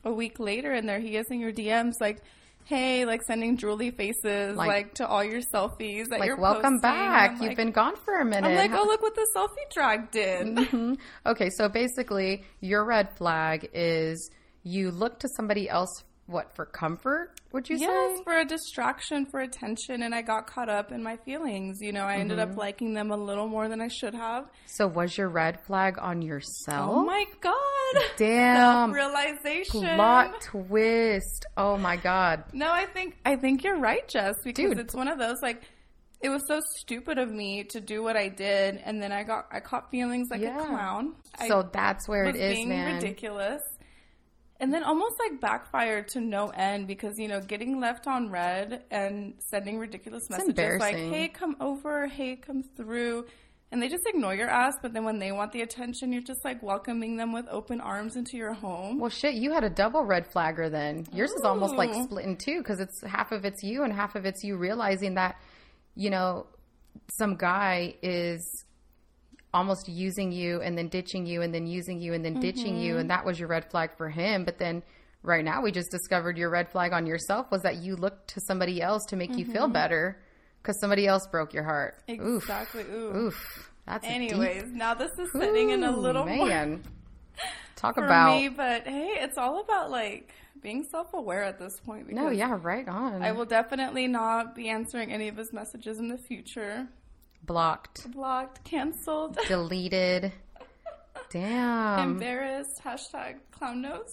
a 0.04 0.12
week 0.12 0.38
later, 0.38 0.70
and 0.72 0.88
there 0.88 1.00
he 1.00 1.16
is 1.16 1.26
in 1.30 1.40
your 1.40 1.52
DMs, 1.52 1.94
like, 2.00 2.22
hey, 2.64 3.04
like 3.04 3.22
sending 3.22 3.56
drooly 3.58 3.94
faces, 3.94 4.56
Like- 4.56 4.68
like, 4.68 4.94
to 4.94 5.06
all 5.06 5.24
your 5.24 5.40
selfies 5.52 6.04
that 6.10 6.20
like 6.20 6.26
you're 6.28 6.36
welcome 6.38 6.74
posting. 6.74 6.80
back 6.80 7.32
you've 7.32 7.40
like- 7.48 7.56
been 7.56 7.72
gone 7.72 7.96
for 7.96 8.20
a 8.20 8.24
minute 8.24 8.46
I'm 8.48 8.54
like, 8.56 8.72
oh 8.72 8.84
look 8.86 9.02
what 9.02 9.16
the 9.16 9.26
selfie 9.36 9.68
drag 9.74 10.10
did. 10.12 10.46
Mhm. 10.46 10.96
Okay, 11.26 11.50
so 11.50 11.68
basically, 11.68 12.44
your 12.60 12.84
red 12.84 13.16
flag 13.18 13.68
is 13.74 14.30
you 14.62 14.92
look 14.92 15.18
to 15.20 15.28
somebody 15.36 15.68
else. 15.68 16.04
What 16.30 16.54
for 16.54 16.64
comfort? 16.64 17.32
Would 17.52 17.68
you 17.68 17.76
Yes, 17.76 18.18
say? 18.18 18.22
for 18.22 18.36
a 18.38 18.44
distraction, 18.44 19.26
for 19.26 19.40
attention, 19.40 20.02
and 20.04 20.14
I 20.14 20.22
got 20.22 20.46
caught 20.46 20.68
up 20.68 20.92
in 20.92 21.02
my 21.02 21.16
feelings. 21.24 21.78
You 21.80 21.92
know, 21.92 22.04
I 22.04 22.18
ended 22.18 22.38
Mm-hmm. 22.38 22.52
up 22.52 22.56
liking 22.56 22.94
them 22.94 23.10
a 23.10 23.16
little 23.16 23.48
more 23.48 23.68
than 23.68 23.80
I 23.80 23.88
should 23.88 24.14
have. 24.14 24.46
So 24.66 24.86
was 24.86 25.18
your 25.18 25.28
red 25.28 25.60
flag 25.66 25.96
on 26.00 26.22
yourself? 26.22 26.90
Oh 26.94 27.04
my 27.04 27.24
god! 27.40 28.04
Damn. 28.16 28.92
realization. 28.92 29.96
Plot 29.96 30.40
twist. 30.42 31.46
Oh 31.56 31.76
my 31.76 31.96
god. 31.96 32.44
No, 32.52 32.70
I 32.70 32.86
think 32.86 33.16
I 33.24 33.34
think 33.34 33.64
you're 33.64 33.78
right, 33.80 34.06
Jess, 34.08 34.36
because 34.44 34.70
Dude. 34.70 34.78
it's 34.78 34.94
one 34.94 35.08
of 35.08 35.18
those 35.18 35.42
like 35.42 35.62
it 36.20 36.28
was 36.28 36.42
so 36.46 36.60
stupid 36.76 37.18
of 37.18 37.30
me 37.30 37.64
to 37.64 37.80
do 37.80 38.02
what 38.02 38.16
I 38.16 38.28
did, 38.28 38.76
and 38.84 39.02
then 39.02 39.10
I 39.10 39.24
got 39.24 39.46
I 39.50 39.58
caught 39.58 39.90
feelings 39.90 40.28
like 40.30 40.42
Yeah. 40.42 40.62
a 40.62 40.66
clown. 40.66 41.14
So 41.48 41.60
I 41.60 41.62
that's 41.72 42.06
where 42.08 42.24
it 42.26 42.36
is, 42.36 42.54
being 42.54 42.68
man. 42.68 42.94
ridiculous, 42.94 43.62
and 44.60 44.72
then 44.72 44.84
almost 44.84 45.16
like 45.18 45.40
backfired 45.40 46.08
to 46.08 46.20
no 46.20 46.48
end 46.50 46.86
because 46.86 47.18
you 47.18 47.28
know 47.28 47.40
getting 47.40 47.80
left 47.80 48.06
on 48.06 48.30
read 48.30 48.84
and 48.90 49.34
sending 49.38 49.78
ridiculous 49.78 50.28
messages 50.30 50.78
like 50.78 50.96
"Hey, 50.96 51.28
come 51.28 51.56
over," 51.60 52.06
"Hey, 52.06 52.36
come 52.36 52.62
through." 52.62 53.26
And 53.72 53.80
they 53.80 53.88
just 53.88 54.04
ignore 54.04 54.34
your 54.34 54.50
ass, 54.50 54.74
but 54.82 54.92
then 54.92 55.04
when 55.04 55.20
they 55.20 55.30
want 55.30 55.52
the 55.52 55.62
attention, 55.62 56.12
you're 56.12 56.22
just 56.22 56.44
like 56.44 56.60
welcoming 56.60 57.16
them 57.16 57.32
with 57.32 57.46
open 57.48 57.80
arms 57.80 58.16
into 58.16 58.36
your 58.36 58.52
home. 58.52 58.98
Well, 58.98 59.10
shit, 59.10 59.34
you 59.34 59.52
had 59.52 59.62
a 59.62 59.70
double 59.70 60.04
red 60.04 60.26
flagger 60.32 60.68
then. 60.68 61.06
Yours 61.12 61.30
is 61.30 61.42
almost 61.44 61.76
like 61.76 61.90
Ooh. 61.90 62.02
split 62.02 62.24
in 62.24 62.36
two 62.36 62.58
because 62.58 62.80
it's 62.80 63.00
half 63.04 63.30
of 63.30 63.44
it's 63.44 63.62
you 63.62 63.84
and 63.84 63.92
half 63.92 64.16
of 64.16 64.26
it's 64.26 64.42
you 64.42 64.56
realizing 64.56 65.14
that, 65.14 65.36
you 65.94 66.10
know, 66.10 66.46
some 67.10 67.36
guy 67.36 67.94
is 68.02 68.64
almost 69.52 69.88
using 69.88 70.30
you 70.32 70.60
and 70.60 70.76
then 70.78 70.88
ditching 70.88 71.26
you 71.26 71.42
and 71.42 71.52
then 71.54 71.66
using 71.66 72.00
you 72.00 72.12
and 72.14 72.24
then 72.24 72.40
ditching 72.40 72.76
you. 72.78 72.92
Mm-hmm. 72.92 73.00
And 73.00 73.10
that 73.10 73.24
was 73.24 73.38
your 73.38 73.48
red 73.48 73.70
flag 73.70 73.90
for 73.96 74.08
him. 74.08 74.44
But 74.44 74.58
then 74.58 74.82
right 75.22 75.44
now 75.44 75.62
we 75.62 75.72
just 75.72 75.90
discovered 75.90 76.38
your 76.38 76.50
red 76.50 76.70
flag 76.70 76.92
on 76.92 77.06
yourself 77.06 77.50
was 77.50 77.62
that 77.62 77.76
you 77.76 77.96
looked 77.96 78.28
to 78.34 78.40
somebody 78.40 78.80
else 78.80 79.04
to 79.06 79.16
make 79.16 79.36
you 79.36 79.44
feel 79.44 79.64
Mm-hmm. 79.64 79.72
better 79.72 80.22
because 80.62 80.78
somebody 80.80 81.06
else 81.06 81.26
broke 81.30 81.52
your 81.54 81.64
heart. 81.64 82.02
Exactly. 82.06 82.84
Ooh. 82.92 83.16
Oof. 83.26 83.70
That's 83.86 84.04
a 84.06 84.08
deep- 84.08 84.32
Anyways, 84.32 84.64
now 84.72 84.94
this 84.94 85.10
is 85.18 85.32
setting 85.32 85.70
in 85.70 85.82
a 85.82 85.90
Ooh, 85.90 85.96
little 85.96 86.26
more 86.26 86.46
man. 86.46 86.82
Talk 87.76 87.94
for 87.94 88.04
about 88.04 88.36
me, 88.36 88.48
but 88.48 88.86
hey, 88.86 89.16
it's 89.20 89.38
all 89.38 89.60
about 89.62 89.90
like 89.90 90.32
being 90.62 90.84
self-aware 90.90 91.42
at 91.42 91.58
this 91.58 91.80
point. 91.80 92.10
No, 92.10 92.28
yeah, 92.28 92.58
right 92.60 92.86
on. 92.86 93.22
I 93.22 93.32
will 93.32 93.46
definitely 93.46 94.06
not 94.06 94.54
be 94.54 94.68
answering 94.68 95.10
any 95.10 95.28
of 95.28 95.36
his 95.38 95.50
messages 95.54 95.98
in 95.98 96.08
the 96.08 96.18
future. 96.18 96.86
Blocked, 97.50 98.10
Blocked, 98.12 98.62
canceled, 98.64 99.36
deleted. 99.48 100.32
Damn. 101.30 102.12
embarrassed. 102.12 102.80
Hashtag 102.84 103.38
clown 103.50 103.82
nose. 103.82 104.08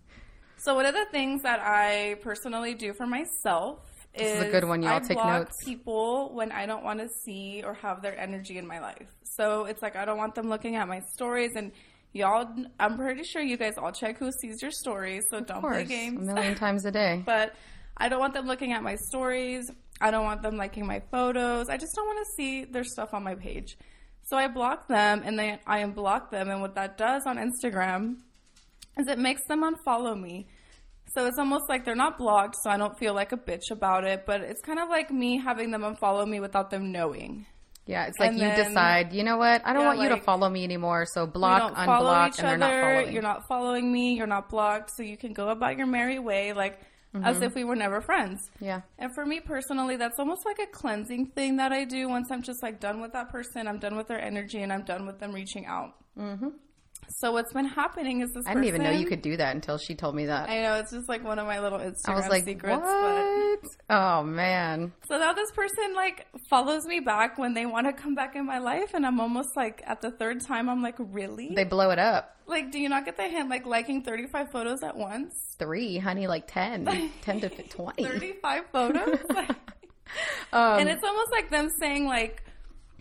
so 0.58 0.74
one 0.74 0.86
of 0.86 0.94
the 0.94 1.06
things 1.10 1.42
that 1.42 1.60
I 1.60 2.16
personally 2.22 2.74
do 2.74 2.92
for 2.94 3.06
myself 3.06 3.80
is 4.14 4.20
This 4.22 4.38
is 4.40 4.48
a 4.48 4.50
good 4.50 4.64
one, 4.64 4.82
y'all. 4.82 4.96
I 4.96 5.00
Take 5.00 5.16
block 5.16 5.38
notes. 5.40 5.64
people 5.64 6.30
when 6.32 6.50
I 6.52 6.66
don't 6.66 6.84
want 6.84 7.00
to 7.00 7.08
see 7.24 7.62
or 7.64 7.74
have 7.74 8.02
their 8.02 8.18
energy 8.18 8.56
in 8.56 8.66
my 8.66 8.78
life. 8.80 9.08
So 9.24 9.64
it's 9.64 9.82
like 9.82 9.96
I 9.96 10.04
don't 10.04 10.16
want 10.18 10.34
them 10.34 10.48
looking 10.48 10.76
at 10.76 10.86
my 10.88 11.00
stories 11.14 11.52
and. 11.56 11.72
Y'all, 12.12 12.48
I'm 12.80 12.96
pretty 12.96 13.24
sure 13.24 13.42
you 13.42 13.58
guys 13.58 13.74
all 13.76 13.92
check 13.92 14.16
who 14.16 14.30
sees 14.40 14.62
your 14.62 14.70
stories, 14.70 15.24
so 15.30 15.38
don't 15.40 15.58
of 15.62 15.70
play 15.70 15.84
games 15.84 16.26
a 16.26 16.32
million 16.32 16.54
times 16.64 16.86
a 16.86 16.90
day. 16.90 17.22
but 17.26 17.54
I 17.94 18.08
don't 18.08 18.20
want 18.20 18.32
them 18.32 18.46
looking 18.46 18.72
at 18.72 18.82
my 18.82 18.96
stories. 18.96 19.70
I 20.00 20.10
don't 20.10 20.24
want 20.24 20.42
them 20.42 20.56
liking 20.56 20.86
my 20.86 21.00
photos. 21.10 21.68
I 21.68 21.76
just 21.76 21.94
don't 21.94 22.06
want 22.06 22.18
to 22.26 22.32
see 22.36 22.64
their 22.64 22.84
stuff 22.84 23.14
on 23.14 23.22
my 23.24 23.34
page. 23.34 23.76
So 24.24 24.36
I 24.36 24.48
block 24.48 24.88
them 24.88 25.22
and 25.24 25.38
then 25.38 25.58
I 25.66 25.82
unblock 25.82 26.30
them. 26.30 26.50
And 26.50 26.60
what 26.60 26.74
that 26.74 26.98
does 26.98 27.22
on 27.26 27.36
Instagram 27.38 28.16
is 28.98 29.06
it 29.08 29.18
makes 29.18 29.42
them 29.48 29.62
unfollow 29.62 30.20
me. 30.20 30.48
So 31.14 31.24
it's 31.26 31.38
almost 31.38 31.64
like 31.68 31.84
they're 31.84 31.94
not 31.94 32.18
blocked, 32.18 32.56
so 32.62 32.68
I 32.68 32.76
don't 32.76 32.98
feel 32.98 33.14
like 33.14 33.32
a 33.32 33.36
bitch 33.36 33.70
about 33.70 34.04
it. 34.04 34.24
But 34.26 34.40
it's 34.42 34.60
kind 34.60 34.78
of 34.78 34.88
like 34.88 35.10
me 35.10 35.38
having 35.38 35.70
them 35.70 35.82
unfollow 35.82 36.28
me 36.28 36.40
without 36.40 36.70
them 36.70 36.92
knowing. 36.92 37.46
Yeah, 37.86 38.06
it's 38.06 38.18
like 38.18 38.30
And 38.30 38.38
you 38.38 38.48
then- 38.48 38.66
decide, 38.68 39.12
you 39.12 39.22
know 39.22 39.36
what? 39.36 39.62
I 39.64 39.72
don't 39.72 39.82
Yeah, 39.82 39.88
want 39.94 40.00
you 40.00 40.08
to 40.08 40.20
follow 40.20 40.50
me 40.50 40.64
anymore. 40.64 41.06
So 41.06 41.24
block, 41.26 41.72
unblock, 41.74 42.38
and 42.40 42.48
they're 42.48 42.58
not 42.58 42.70
following. 42.80 43.12
You're 43.12 43.22
not 43.22 43.42
following 43.48 43.92
me. 43.92 44.14
You're 44.14 44.26
not 44.26 44.50
blocked. 44.50 44.90
So 44.96 45.04
you 45.04 45.16
can 45.16 45.32
go 45.32 45.48
about 45.50 45.76
your 45.78 45.86
merry 45.86 46.18
way, 46.18 46.52
like 46.52 46.80
as 47.24 47.42
if 47.42 47.54
we 47.54 47.64
were 47.64 47.76
never 47.76 48.00
friends. 48.00 48.50
yeah. 48.60 48.82
And 48.98 49.14
for 49.14 49.24
me 49.24 49.40
personally, 49.40 49.96
that's 49.96 50.18
almost 50.18 50.44
like 50.44 50.58
a 50.58 50.66
cleansing 50.66 51.26
thing 51.34 51.56
that 51.56 51.72
I 51.72 51.84
do 51.84 52.08
once 52.08 52.30
I'm 52.30 52.42
just 52.42 52.62
like 52.62 52.80
done 52.80 53.00
with 53.00 53.12
that 53.12 53.30
person, 53.30 53.66
I'm 53.68 53.78
done 53.78 53.96
with 53.96 54.08
their 54.08 54.20
energy, 54.20 54.62
and 54.62 54.72
I'm 54.72 54.84
done 54.84 55.06
with 55.06 55.18
them 55.18 55.32
reaching 55.32 55.66
out. 55.66 55.94
Mm-hmm. 56.18 56.48
So 57.08 57.32
what's 57.32 57.52
been 57.52 57.66
happening 57.66 58.20
is 58.20 58.32
this. 58.32 58.46
I 58.46 58.54
didn't 58.54 58.66
even 58.66 58.82
know 58.82 58.90
you 58.90 59.06
could 59.06 59.22
do 59.22 59.36
that 59.36 59.54
until 59.54 59.78
she 59.78 59.94
told 59.94 60.14
me 60.14 60.26
that. 60.26 60.48
I 60.48 60.62
know 60.62 60.74
it's 60.74 60.90
just 60.90 61.08
like 61.08 61.24
one 61.24 61.38
of 61.38 61.46
my 61.46 61.60
little 61.60 61.78
Instagram 61.78 62.08
I 62.08 62.14
was 62.14 62.28
like, 62.28 62.44
secrets. 62.44 62.80
what? 62.82 63.60
Oh 63.90 64.22
man, 64.22 64.92
so 65.08 65.18
now 65.18 65.32
this 65.32 65.50
person 65.52 65.94
like 65.94 66.26
follows 66.50 66.84
me 66.86 67.00
back 67.00 67.38
when 67.38 67.54
they 67.54 67.66
want 67.66 67.86
to 67.86 67.92
come 67.92 68.14
back 68.14 68.36
in 68.36 68.44
my 68.46 68.58
life, 68.58 68.92
and 68.94 69.06
I'm 69.06 69.20
almost 69.20 69.56
like 69.56 69.82
at 69.86 70.00
the 70.00 70.10
third 70.10 70.40
time, 70.42 70.68
I'm 70.68 70.82
like, 70.82 70.96
really? 70.98 71.52
they 71.54 71.64
blow 71.64 71.90
it 71.90 71.98
up. 71.98 72.36
like, 72.46 72.70
do 72.70 72.78
you 72.78 72.88
not 72.88 73.04
get 73.04 73.16
the 73.16 73.24
hint? 73.24 73.48
Like 73.48 73.66
liking 73.66 74.02
35 74.02 74.50
photos 74.52 74.82
at 74.82 74.96
once? 74.96 75.34
Three, 75.58 75.98
honey, 75.98 76.26
like 76.26 76.46
10, 76.46 77.10
10 77.22 77.40
to 77.40 77.48
20. 77.48 78.04
35 78.04 78.62
photos? 78.72 79.18
Um, 80.52 80.78
and 80.78 80.88
it's 80.88 81.02
almost 81.02 81.32
like 81.32 81.50
them 81.50 81.68
saying 81.80 82.06
like. 82.06 82.42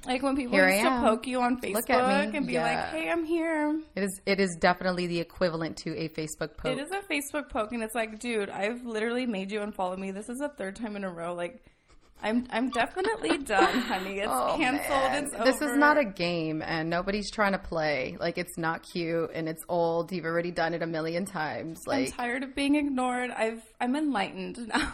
Like 0.05 0.21
when 0.24 0.35
people 0.35 0.53
Here 0.53 0.69
used 0.69 0.83
to 0.83 1.00
poke 1.01 1.27
you 1.27 1.41
on 1.41 1.59
Facebook 1.59 1.89
and 2.35 2.45
be 2.47 2.53
Yeah. 2.53 2.63
like, 2.63 2.85
"Hey, 2.89 3.09
I'm 3.09 3.25
here." 3.25 3.79
it 3.95 4.03
is. 4.03 4.21
It 4.25 4.39
is 4.39 4.55
definitely 4.59 5.07
the 5.07 5.19
equivalent 5.19 5.77
to 5.77 5.95
a 5.97 6.09
Facebook 6.09 6.57
post. 6.57 6.77
It 6.77 6.81
is 6.81 6.91
a 6.91 7.01
Facebook 7.12 7.50
poke, 7.50 7.71
and 7.71 7.81
it's 7.83 7.95
like, 7.95 8.19
dude, 8.19 8.50
I've 8.50 8.85
literally 8.85 9.25
made 9.25 9.51
you 9.51 9.59
unfollow 9.62 9.97
me. 9.97 10.12
This 10.12 10.29
is 10.29 10.38
the 10.39 10.50
third 10.50 10.75
time 10.75 10.95
in 10.95 11.03
a 11.03 11.09
row. 11.12 11.33
Like, 11.33 11.63
I'm 12.24 12.47
I'm 12.50 12.69
definitely 12.69 13.39
done, 13.39 13.79
honey. 13.81 14.19
It's 14.19 14.31
Oh, 14.31 14.55
canceled. 14.57 15.24
It's 15.25 15.33
over. 15.33 15.43
This 15.43 15.62
is 15.62 15.75
not 15.77 15.97
a 15.97 16.05
game, 16.05 16.62
and 16.62 16.89
nobody's 16.89 17.29
trying 17.29 17.51
to 17.51 17.57
play. 17.59 18.15
Like 18.19 18.38
it's 18.38 18.57
not 18.57 18.83
cute, 18.93 19.31
and 19.33 19.50
it's 19.50 19.63
old. 19.67 20.12
You've 20.12 20.25
already 20.25 20.51
done 20.51 20.74
it 20.74 20.81
a 20.81 20.88
million 20.88 21.25
times. 21.25 21.81
I'm 21.89 22.05
tired 22.07 22.43
of 22.43 22.55
being 22.55 22.75
ignored. 22.75 23.31
I've 23.31 23.62
I'm 23.81 23.95
enlightened 23.95 24.67
now. 24.74 24.93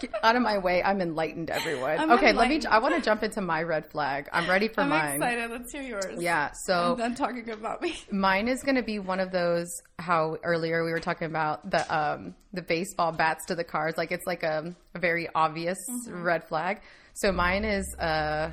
Get 0.00 0.10
out 0.22 0.36
of 0.36 0.42
my 0.42 0.58
way. 0.58 0.82
I'm 0.82 1.00
enlightened, 1.00 1.50
everyone. 1.50 1.98
I'm 1.98 2.10
okay, 2.12 2.32
let 2.32 2.48
me. 2.48 2.56
enlightened. 2.56 2.66
I 2.74 2.78
want 2.78 2.94
to 2.96 3.00
jump 3.00 3.22
into 3.22 3.40
my 3.40 3.62
red 3.62 3.90
flag. 3.90 4.28
I'm 4.32 4.48
ready 4.48 4.68
for 4.68 4.82
I'm 4.82 4.90
mine. 4.90 5.14
excited. 5.16 5.50
Let's 5.50 5.72
hear 5.72 5.82
yours. 5.82 6.22
Yeah. 6.22 6.46
I'm 6.48 6.54
So 6.66 6.96
done 6.96 7.14
talking 7.14 7.48
about 7.50 7.80
me. 7.82 7.96
Mine 8.12 8.48
is 8.48 8.62
going 8.62 8.76
to 8.76 8.82
be 8.82 8.98
one 8.98 9.20
of 9.20 9.32
those 9.32 9.68
how 9.98 10.36
earlier 10.42 10.84
we 10.84 10.90
were 10.90 11.00
talking 11.00 11.26
about 11.26 11.70
the 11.70 11.94
um 11.94 12.34
the 12.52 12.62
baseball 12.62 13.12
bats 13.12 13.46
to 13.46 13.54
the 13.54 13.64
cars 13.64 13.94
like 13.96 14.10
it's 14.12 14.26
like 14.26 14.42
a, 14.42 14.74
a 14.94 14.98
very 14.98 15.28
obvious 15.34 15.78
Mm-hmm. 15.90 16.22
red 16.22 16.44
flag. 16.48 16.80
So 17.14 17.32
mine 17.32 17.64
is 17.64 17.94
uh 17.98 18.50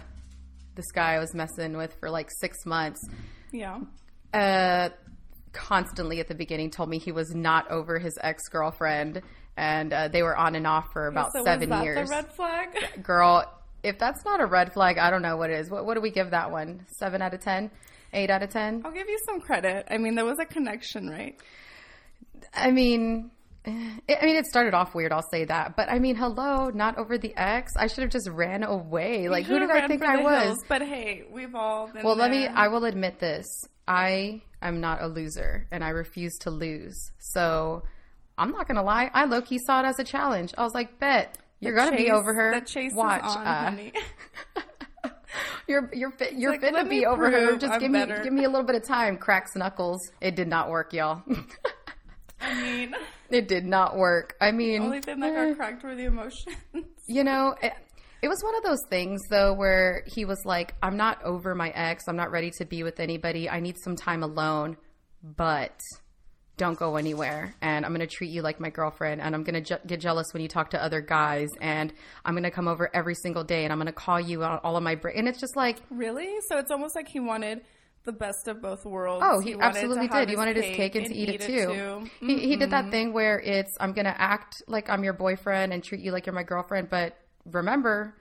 this 0.76 0.92
guy 0.92 1.14
I 1.14 1.20
was 1.20 1.34
messing 1.34 1.76
with 1.78 1.94
for 2.00 2.10
like 2.10 2.30
6 2.40 2.66
months 2.66 3.02
Yeah. 3.52 3.80
uh 4.34 4.90
constantly 5.54 6.20
at 6.20 6.28
the 6.28 6.36
beginning 6.36 6.70
told 6.70 6.88
me 6.90 7.00
he 7.00 7.12
was 7.12 7.34
not 7.34 7.72
over 7.72 7.98
his 7.98 8.16
ex-girlfriend 8.22 9.22
and 9.58 9.92
uh, 9.92 10.08
they 10.08 10.22
were 10.24 10.38
on 10.38 10.56
and 10.56 10.66
off 10.68 10.86
for 10.94 11.08
about 11.08 11.34
so 11.34 11.44
7 11.44 11.70
was 11.70 11.70
that 11.70 11.84
years. 11.84 12.08
the 12.08 12.16
red 12.16 12.34
flag? 12.34 12.70
Girl, 13.04 13.44
if 13.84 13.98
that's 13.98 14.24
not 14.24 14.40
a 14.40 14.46
red 14.46 14.72
flag, 14.72 14.98
I 14.98 15.10
don't 15.10 15.22
know 15.22 15.36
what 15.36 15.50
is. 15.50 15.70
What 15.70 15.86
what 15.86 15.96
do 15.96 16.02
we 16.02 16.12
give 16.12 16.32
that 16.32 16.52
one? 16.52 16.86
7 16.98 17.22
out 17.22 17.34
of 17.34 17.42
10? 17.42 17.70
8 18.14 18.30
out 18.30 18.44
of 18.44 18.50
10? 18.50 18.84
I'll 18.86 18.92
give 18.92 19.10
you 19.10 19.20
some 19.26 19.42
credit. 19.42 19.88
I 19.90 19.98
mean, 19.98 20.16
there 20.16 20.26
was 20.26 20.38
a 20.40 20.46
connection, 20.46 21.10
right? 21.10 21.36
I 22.54 22.72
mean, 22.72 23.32
it, 23.66 24.18
I 24.22 24.26
mean, 24.26 24.38
it 24.38 24.46
started 24.46 24.74
off 24.74 24.96
weird. 24.96 25.12
I'll 25.12 25.28
say 25.30 25.46
that, 25.46 25.76
but 25.76 25.90
I 25.90 26.00
mean, 26.00 26.16
hello, 26.16 26.70
not 26.70 26.98
over 26.98 27.18
the 27.18 27.34
ex. 27.36 27.74
I 27.76 27.88
should 27.88 28.04
have 28.04 28.12
just 28.12 28.30
ran 28.30 28.64
away. 28.64 29.28
Like, 29.28 29.46
who 29.46 29.60
did 29.60 29.70
I 29.70 29.88
think 29.88 30.04
I 30.04 30.22
was? 30.22 30.44
hills, 30.44 30.66
but 30.70 30.82
hey, 30.82 31.24
we've 31.30 31.54
all 31.56 31.88
been 31.92 32.04
Well, 32.04 32.16
let 32.16 32.32
me. 32.32 32.48
I 32.48 32.68
will 32.70 32.86
admit 32.86 33.20
this. 33.20 33.46
I 33.88 34.42
am 34.62 34.80
not 34.80 35.02
a 35.02 35.08
loser, 35.08 35.68
and 35.72 35.84
I 35.84 35.90
refuse 35.90 36.38
to 36.40 36.50
lose. 36.50 37.12
So, 37.20 37.84
I'm 38.38 38.52
not 38.52 38.68
gonna 38.68 38.84
lie. 38.84 39.10
I 39.14 39.26
low 39.26 39.42
key 39.42 39.60
saw 39.66 39.82
it 39.82 39.86
as 39.86 40.00
a 40.00 40.04
challenge. 40.04 40.54
I 40.58 40.64
was 40.64 40.74
like, 40.74 41.00
bet. 41.00 41.38
You're 41.60 41.74
The 41.74 41.82
gonna 41.82 41.98
be 41.98 42.12
over 42.12 42.34
her. 42.34 42.60
The 42.60 42.66
chase 42.66 42.94
Watch. 42.94 43.26
is 43.26 43.36
on, 43.36 43.48
uh, 43.48 43.64
honey. 43.64 43.94
you're 45.68 45.90
you're 45.94 46.12
fit, 46.12 46.34
you're 46.34 46.52
like, 46.52 46.62
fit 46.62 46.76
to 46.76 46.86
be 46.86 47.06
over 47.06 47.32
her. 47.32 47.58
Just 47.58 47.74
I'm 47.74 47.80
give 47.80 47.92
me 47.92 48.00
better. 48.00 48.24
give 48.24 48.34
me 48.34 48.44
a 48.44 48.50
little 48.50 48.66
bit 48.66 48.76
of 48.76 48.84
time. 48.84 49.18
Cracks 49.18 49.56
knuckles. 49.56 50.00
It 50.22 50.36
did 50.36 50.48
not 50.48 50.70
work, 50.70 50.94
y'all. 50.94 51.24
I 52.40 52.62
mean, 52.62 52.96
it 53.30 53.48
did 53.48 53.66
not 53.66 53.98
work. 53.98 54.36
I 54.40 54.52
mean, 54.52 54.82
the 54.82 54.86
only 54.86 55.02
thing 55.02 55.20
that 55.20 55.36
eh. 55.36 55.48
got 55.50 55.58
cracked 55.58 55.84
were 55.84 55.96
the 55.96 56.06
emotions. 56.06 56.56
You 57.08 57.24
know, 57.24 57.56
it, 57.62 57.74
it 58.22 58.28
was 58.28 58.44
one 58.44 58.56
of 58.56 58.64
those 58.64 58.82
things 58.90 59.22
though 59.30 59.54
where 59.54 60.04
he 60.06 60.26
was 60.26 60.40
like, 60.46 60.76
"I'm 60.84 60.98
not 60.98 61.24
over 61.24 61.56
my 61.56 61.70
ex. 61.70 62.04
I'm 62.08 62.16
not 62.16 62.32
ready 62.32 62.52
to 62.60 62.66
be 62.66 62.84
with 62.84 63.00
anybody. 63.00 63.50
I 63.50 63.60
need 63.60 63.78
some 63.84 63.96
time 63.96 64.22
alone, 64.24 64.78
but 65.24 65.80
don't 66.58 66.78
go 66.78 66.96
anywhere. 66.96 67.56
And 67.62 67.86
I'm 67.86 67.94
going 67.94 68.08
to 68.08 68.14
treat 68.14 68.30
you 68.30 68.42
like 68.42 68.60
my 68.60 68.70
girlfriend. 68.70 69.22
And 69.22 69.34
I'm 69.36 69.44
going 69.44 69.56
to 69.56 69.62
je- 69.62 69.88
get 69.88 70.00
jealous 70.00 70.34
when 70.34 70.42
you 70.42 70.48
talk 70.48 70.72
to 70.72 70.84
other 70.84 71.02
guys. 71.02 71.50
And 71.62 71.94
I'm 72.26 72.34
going 72.34 72.44
to 72.44 72.52
come 72.52 72.68
over 72.68 72.90
every 72.94 73.16
single 73.16 73.44
day. 73.44 73.64
And 73.64 73.72
I'm 73.72 73.78
going 73.78 73.88
to 73.88 73.94
call 73.94 74.20
you 74.20 74.44
on 74.44 74.60
all 74.64 74.76
of 74.76 74.84
my. 74.84 74.96
Br-. 74.96 75.10
And 75.10 75.28
it's 75.28 75.40
just 75.40 75.56
like, 75.56 75.78
really? 75.90 76.36
So 76.50 76.58
it's 76.58 76.72
almost 76.72 76.96
like 76.96 77.08
he 77.08 77.20
wanted 77.20 77.62
the 78.08 78.12
best 78.14 78.48
of 78.48 78.62
both 78.62 78.86
worlds. 78.86 79.24
Oh, 79.28 79.40
he, 79.40 79.54
to 79.54 79.62
absolutely 79.62 80.08
did. 80.08 80.30
He 80.30 80.36
wanted 80.36 80.56
his 80.56 80.76
cake 80.76 80.96
and 80.96 81.06
to 81.06 81.14
eat 81.14 81.30
it 81.30 81.42
too. 81.42 81.68
too. 81.68 82.10
He, 82.26 82.40
he 82.40 82.56
did 82.56 82.72
that 82.72 82.84
mm-hmm. 82.84 82.92
thing 82.92 83.14
where 83.14 83.40
it's 83.40 83.78
I'm 83.80 83.92
gonna 83.92 84.16
act 84.18 84.64
like 84.66 84.90
I'm 84.90 85.04
your 85.04 85.14
boyfriend 85.14 85.74
and 85.74 85.84
treat 85.84 86.02
you 86.02 86.12
like 86.12 86.26
you're 86.26 86.34
my 86.34 86.44
girlfriend, 86.44 86.90
but 86.90 87.18
remember, 87.46 88.16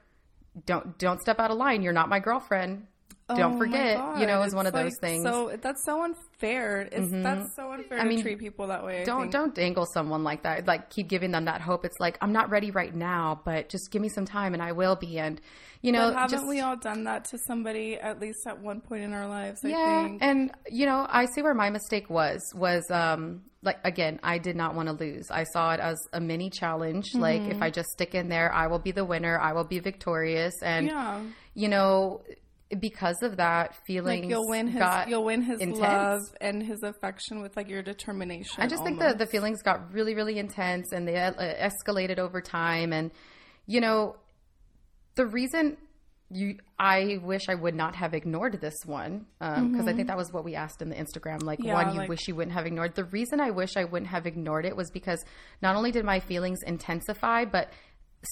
don't 0.67 0.99
don't 0.99 1.21
step 1.21 1.39
out 1.39 1.51
of 1.51 1.57
line. 1.57 1.83
You're 1.83 1.93
not 1.93 2.09
my 2.09 2.19
girlfriend. 2.19 2.89
Oh 3.29 3.37
don't 3.37 3.55
my 3.55 3.59
forget. 3.59 3.99
You 4.21 4.27
know, 4.27 4.43
it's 4.43 4.55
one 4.55 4.67
of 4.67 4.73
those 4.73 4.93
like 4.93 5.01
things. 5.01 5.25
So 5.25 5.57
that's 5.61 5.85
so 5.85 6.05
unfair. 6.05 6.83
It's, 6.93 7.11
That's 7.11 7.57
so 7.57 7.73
unfair 7.73 7.99
I 7.99 8.03
to 8.05 8.09
mean, 8.09 8.23
treat 8.23 8.39
people 8.39 8.69
that 8.69 8.85
way. 8.85 9.03
Don't 9.05 9.31
don't 9.33 9.53
dangle 9.55 9.85
someone 9.85 10.23
like 10.23 10.45
that. 10.45 10.67
Like 10.67 10.91
keep 10.91 11.09
giving 11.09 11.33
them 11.33 11.47
that 11.47 11.61
hope. 11.61 11.85
It's 11.85 11.99
like 11.99 12.19
I'm 12.21 12.33
not 12.33 12.51
ready 12.51 12.71
right 12.71 12.95
now, 12.95 13.41
but 13.45 13.69
just 13.69 13.91
give 13.91 14.01
me 14.01 14.09
some 14.09 14.27
time 14.27 14.55
and 14.55 14.63
I 14.63 14.73
will 14.73 14.95
be. 14.95 15.19
And 15.19 15.41
you 15.83 15.91
know, 15.93 16.11
But 16.13 16.19
haven't 16.19 16.31
just, 16.39 16.47
we 16.49 16.61
all 16.61 16.77
done 16.77 17.05
that 17.05 17.25
to 17.27 17.39
somebody 17.47 17.97
at 17.97 18.21
least 18.21 18.47
at 18.47 18.61
one 18.61 18.81
point 18.81 19.03
in 19.03 19.13
our 19.13 19.27
lives? 19.27 19.61
I 19.65 19.69
yeah 19.69 20.05
think. 20.05 20.23
and 20.23 20.51
you 20.71 20.87
know 20.87 21.07
i 21.09 21.27
see 21.27 21.43
where 21.43 21.55
my 21.55 21.71
mistake 21.71 22.09
was 22.09 22.41
was 22.55 22.91
um 22.91 23.43
like 23.63 23.79
again 23.85 24.19
i 24.23 24.39
did 24.39 24.57
not 24.57 24.75
want 24.75 24.89
to 24.89 24.95
lose 24.95 25.31
i 25.31 25.45
saw 25.45 25.73
it 25.75 25.81
as 25.81 25.97
a 26.13 26.21
mini 26.21 26.51
challenge 26.51 27.15
like 27.15 27.41
Mm-hmm. 27.43 27.53
if 27.53 27.63
i 27.63 27.71
just 27.71 27.89
stick 27.91 28.15
in 28.15 28.29
there 28.29 28.53
i 28.53 28.67
will 28.69 28.79
be 28.79 28.91
the 28.91 29.05
winner 29.05 29.39
i 29.39 29.53
will 29.53 29.65
be 29.65 29.79
victorious 29.79 30.55
and 30.63 30.87
yeah, 30.87 31.21
you 31.55 31.69
know 31.69 32.23
because 32.81 33.23
of 33.23 33.37
that 33.37 33.77
feeling 33.87 34.23
like 34.23 34.31
you'll 34.31 34.49
win 34.49 34.67
his 34.67 34.79
got 34.81 35.09
you'll 35.09 35.25
win 35.25 35.43
his 35.43 35.61
intense. 35.61 35.79
love 35.81 36.21
and 36.41 36.63
his 36.63 36.83
affection 36.83 37.41
with 37.41 37.57
like 37.57 37.69
your 37.69 37.83
determination. 37.83 38.55
I 38.61 38.67
just 38.67 38.83
think 38.83 39.01
almost. 39.01 39.19
the 39.19 39.25
the 39.25 39.31
feelings 39.31 39.63
got 39.63 39.93
really 39.93 40.15
really 40.15 40.39
intense 40.39 40.93
and 40.93 41.07
they 41.07 41.17
uh, 41.17 41.33
escalated 41.33 42.19
over 42.19 42.41
time 42.41 42.93
and 42.93 43.13
you 43.67 43.81
know 43.81 44.17
the 45.15 45.27
reason 45.27 45.77
you 46.29 46.57
I 46.77 47.21
wish 47.23 47.49
I 47.49 47.55
would 47.55 47.77
not 47.77 47.95
have 47.95 48.13
ignored 48.13 48.61
this 48.61 48.75
one 48.85 49.27
because 49.39 49.87
I 49.87 49.93
think 49.93 50.09
that 50.09 50.17
was 50.17 50.33
what 50.33 50.45
we 50.45 50.57
asked 50.57 50.83
in 50.83 50.89
the 50.89 50.97
Instagram 50.97 51.45
like 51.45 51.61
Mm-hmm. 51.61 51.69
Yeah, 51.69 51.75
one 51.75 51.93
you 51.95 52.01
like- 52.01 52.09
wish 52.09 52.27
you 52.27 52.35
wouldn't 52.35 52.55
have 52.55 52.67
ignored 52.67 52.97
the 52.97 53.05
reason 53.05 53.41
I 53.41 53.51
wish 53.51 53.77
I 53.77 53.85
wouldn't 53.85 54.11
have 54.11 54.27
ignored 54.27 54.65
it 54.67 54.75
was 54.75 54.91
because 54.91 55.25
not 55.63 55.77
only 55.77 55.93
did 55.93 56.05
my 56.05 56.19
feelings 56.19 56.59
intensify 56.67 57.45
but 57.45 57.71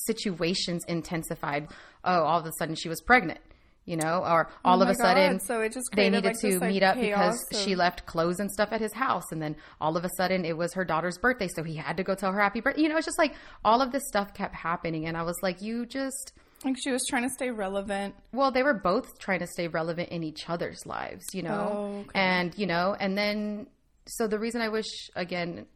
situations 0.06 0.82
intensified 0.88 1.68
oh 2.02 2.22
all 2.24 2.40
of 2.40 2.46
a 2.46 2.52
sudden 2.58 2.74
she 2.74 2.88
was 2.88 3.00
pregnant 3.00 3.38
you 3.86 3.96
know 3.96 4.24
or 4.24 4.48
oh 4.50 4.54
all 4.64 4.82
of 4.82 4.88
Oh 4.88 4.90
my 4.90 4.92
a 4.92 4.94
sudden 4.94 5.32
God, 5.32 5.42
so 5.42 5.60
it 5.60 5.72
just 5.72 5.88
they 5.94 6.08
needed 6.08 6.24
like, 6.24 6.40
to 6.40 6.46
this, 6.52 6.60
like, 6.60 6.70
meet 6.70 6.82
up 6.82 6.96
because 6.96 7.44
chaos 7.50 7.64
she 7.64 7.74
left 7.74 8.06
clothes 8.06 8.40
and 8.40 8.50
stuff 8.50 8.70
at 8.72 8.80
his 8.80 8.92
house 8.92 9.30
and 9.30 9.42
then 9.42 9.54
all 9.80 9.96
of 9.96 10.04
a 10.04 10.10
sudden 10.16 10.44
it 10.44 10.56
was 10.56 10.72
her 10.74 10.84
daughter's 10.84 11.18
birthday 11.18 11.48
so 11.48 11.62
he 11.62 11.76
had 11.76 11.96
to 11.96 12.02
go 12.02 12.14
tell 12.14 12.32
her 12.32 12.40
happy 12.40 12.60
birthday 12.60 12.80
you 12.82 12.88
know 12.88 12.96
it's 12.96 13.06
just 13.06 13.18
like 13.18 13.34
all 13.64 13.82
of 13.82 13.92
this 13.92 14.02
stuff 14.08 14.32
kept 14.34 14.54
happening 14.54 15.06
and 15.06 15.16
i 15.16 15.22
was 15.22 15.36
like 15.42 15.60
you 15.60 15.84
just 15.86 16.32
like 16.64 16.76
she 16.82 16.90
was 16.90 17.04
trying 17.10 17.24
to 17.24 17.28
stay 17.28 17.50
relevant. 17.50 18.14
well 18.32 18.50
they 18.50 18.62
were 18.62 18.72
both 18.72 19.18
trying 19.18 19.40
to 19.40 19.46
stay 19.46 19.68
relevant 19.68 20.08
in 20.08 20.22
each 20.22 20.48
other's 20.48 20.86
lives 20.86 21.24
you 21.34 21.42
know 21.42 21.68
Oh, 21.72 22.00
okay. 22.08 22.18
and 22.18 22.56
you 22.56 22.66
know 22.66 22.96
and 22.98 23.18
then 23.18 23.66
so 24.06 24.26
the 24.26 24.38
reason 24.38 24.62
i 24.62 24.68
wish 24.68 25.10
again 25.14 25.66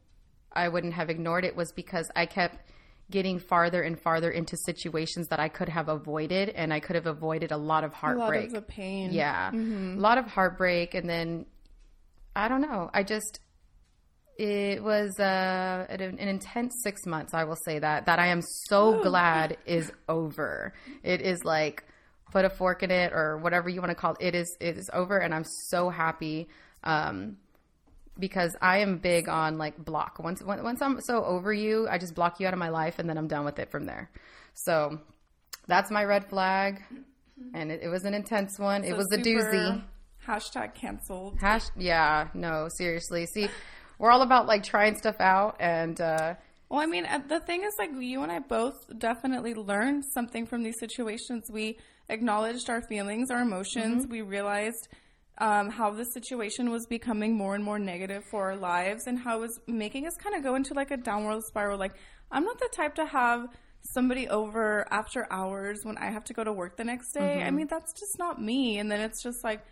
i 0.55 0.67
wouldn't 0.69 0.95
have 0.95 1.11
ignored 1.11 1.45
it 1.45 1.55
was 1.55 1.73
because 1.73 2.11
i 2.17 2.25
kept 2.25 2.57
getting 3.11 3.39
farther 3.39 3.81
and 3.83 3.99
farther 4.01 4.31
into 4.31 4.57
situations 4.67 5.29
that 5.29 5.41
i 5.41 5.49
could 5.49 5.69
have 5.69 5.89
avoided 5.89 6.51
and 6.51 6.73
i 6.75 6.81
could 6.81 6.95
have 6.97 7.07
avoided 7.07 7.51
a 7.53 7.57
lot 7.57 7.83
of 7.85 7.93
heartbreak, 7.93 8.51
A 8.51 8.53
lot 8.55 8.59
of 8.59 8.69
pain. 8.69 9.13
yeah. 9.13 9.51
A 9.53 9.55
lot 9.55 10.19
of 10.19 10.27
heartbreak. 10.27 10.95
And 10.95 11.09
then, 11.09 11.47
I 12.37 12.49
don't 12.49 12.61
know. 12.61 12.91
I 12.93 13.03
just, 13.03 13.41
it 14.37 14.83
was 14.83 15.19
uh, 15.19 15.87
an, 15.89 16.01
an 16.01 16.29
intense 16.29 16.75
six 16.85 17.05
months, 17.07 17.35
I 17.35 17.45
will 17.45 17.57
say 17.65 17.79
that, 17.81 18.07
that 18.07 18.19
I 18.19 18.29
am 18.29 18.41
so 18.69 19.03
glad 19.03 19.57
is 19.67 19.91
over. 20.09 20.75
It 21.03 21.21
is 21.23 21.45
like, 21.45 21.85
put 22.31 22.45
a 22.45 22.51
fork 22.51 22.83
in 22.83 22.91
it 22.91 23.13
or 23.13 23.39
whatever 23.39 23.69
you 23.69 23.81
want 23.81 23.91
to 23.91 23.95
call 23.97 24.13
it. 24.21 24.27
It 24.29 24.35
is, 24.35 24.57
it 24.61 24.77
is 24.77 24.89
over. 24.93 25.19
And 25.19 25.35
I'm 25.35 25.45
so 25.45 25.89
happy. 25.91 26.49
Um, 26.85 27.39
because 28.19 28.57
I 28.61 28.79
am 28.79 28.99
big 28.99 29.29
on 29.29 29.59
like 29.59 29.77
block. 29.85 30.19
Once 30.19 30.43
once 30.43 30.83
I'm 30.83 31.01
so 31.01 31.25
over 31.25 31.53
you, 31.53 31.89
I 31.89 31.99
just 31.99 32.15
block 32.15 32.41
you 32.41 32.47
out 32.47 32.53
of 32.53 32.59
my 32.59 32.69
life, 32.71 32.99
and 32.99 33.09
then 33.09 33.17
I'm 33.19 33.29
done 33.29 33.45
with 33.45 33.59
it 33.59 33.71
from 33.71 33.87
there. 33.87 34.11
So 34.55 34.99
that's 35.67 35.91
my 35.91 36.05
red 36.05 36.29
flag, 36.29 36.83
and 37.55 37.71
it, 37.71 37.81
it 37.83 37.89
was 37.89 38.05
an 38.05 38.15
intense 38.15 38.59
one. 38.59 38.85
it 38.85 38.97
was 38.97 39.11
a 39.13 39.19
doozy. 39.19 39.83
Hashtag 40.27 40.75
canceled. 40.75 41.39
Hash, 41.41 41.67
yeah, 41.77 42.29
no, 42.35 42.69
seriously. 42.77 43.27
See, 43.27 43.49
we're 43.99 44.11
all 44.11 44.23
about 44.23 44.47
like 44.47 44.63
trying 44.63 44.97
stuff 44.97 45.21
out, 45.21 45.57
and 45.61 45.99
uh, 46.01 46.35
Well, 46.69 46.81
I 46.81 46.87
mean, 46.87 47.07
uh, 47.07 47.21
the 47.27 47.41
thing 47.41 47.63
is, 47.63 47.73
like, 47.79 47.91
you 47.99 48.23
and 48.23 48.31
I 48.31 48.41
both 48.41 48.75
definitely 48.99 49.55
learned 49.55 50.05
something 50.13 50.45
from 50.45 50.63
these 50.65 50.79
situations. 50.79 51.51
We 51.51 51.79
acknowledged 52.11 52.69
our 52.69 52.83
feelings, 52.83 53.31
our 53.31 53.41
emotions. 53.41 54.03
Mm-hmm. 54.03 54.13
We 54.13 54.21
realized 54.23 54.89
um, 55.41 55.71
how 55.71 55.91
the 55.91 56.05
situation 56.05 56.71
was 56.71 56.87
becoming 56.87 57.37
more 57.37 57.55
and 57.55 57.65
more 57.65 57.79
negative 57.79 58.25
for 58.25 58.51
our 58.51 58.57
lives 58.57 59.07
and 59.07 59.19
how 59.19 59.39
it 59.39 59.41
was 59.41 59.61
making 59.67 60.07
us 60.07 60.15
kind 60.17 60.35
of 60.37 60.43
go 60.43 60.55
into 60.55 60.75
like 60.75 60.91
a 60.91 60.97
downward 60.97 61.43
spiral. 61.45 61.79
Like, 61.79 61.95
I'm 62.31 62.45
not 62.45 62.59
the 62.59 62.69
type 62.75 62.97
to 62.97 63.07
have 63.07 63.47
somebody 63.95 64.29
over 64.29 64.87
after 64.91 65.27
hours 65.31 65.81
when 65.85 65.97
I 65.99 66.11
have 66.11 66.25
to 66.25 66.35
go 66.35 66.45
to 66.45 66.53
work 66.53 66.77
the 66.77 66.85
next 66.85 67.13
day. 67.13 67.37
Mm-hmm. 67.39 67.47
I 67.47 67.51
mean, 67.51 67.67
that's 67.69 67.93
just 67.93 68.19
not 68.19 68.41
me. 68.43 68.79
And 68.79 68.91
then 68.91 69.01
it's 69.01 69.23
just 69.23 69.43
like, 69.45 69.65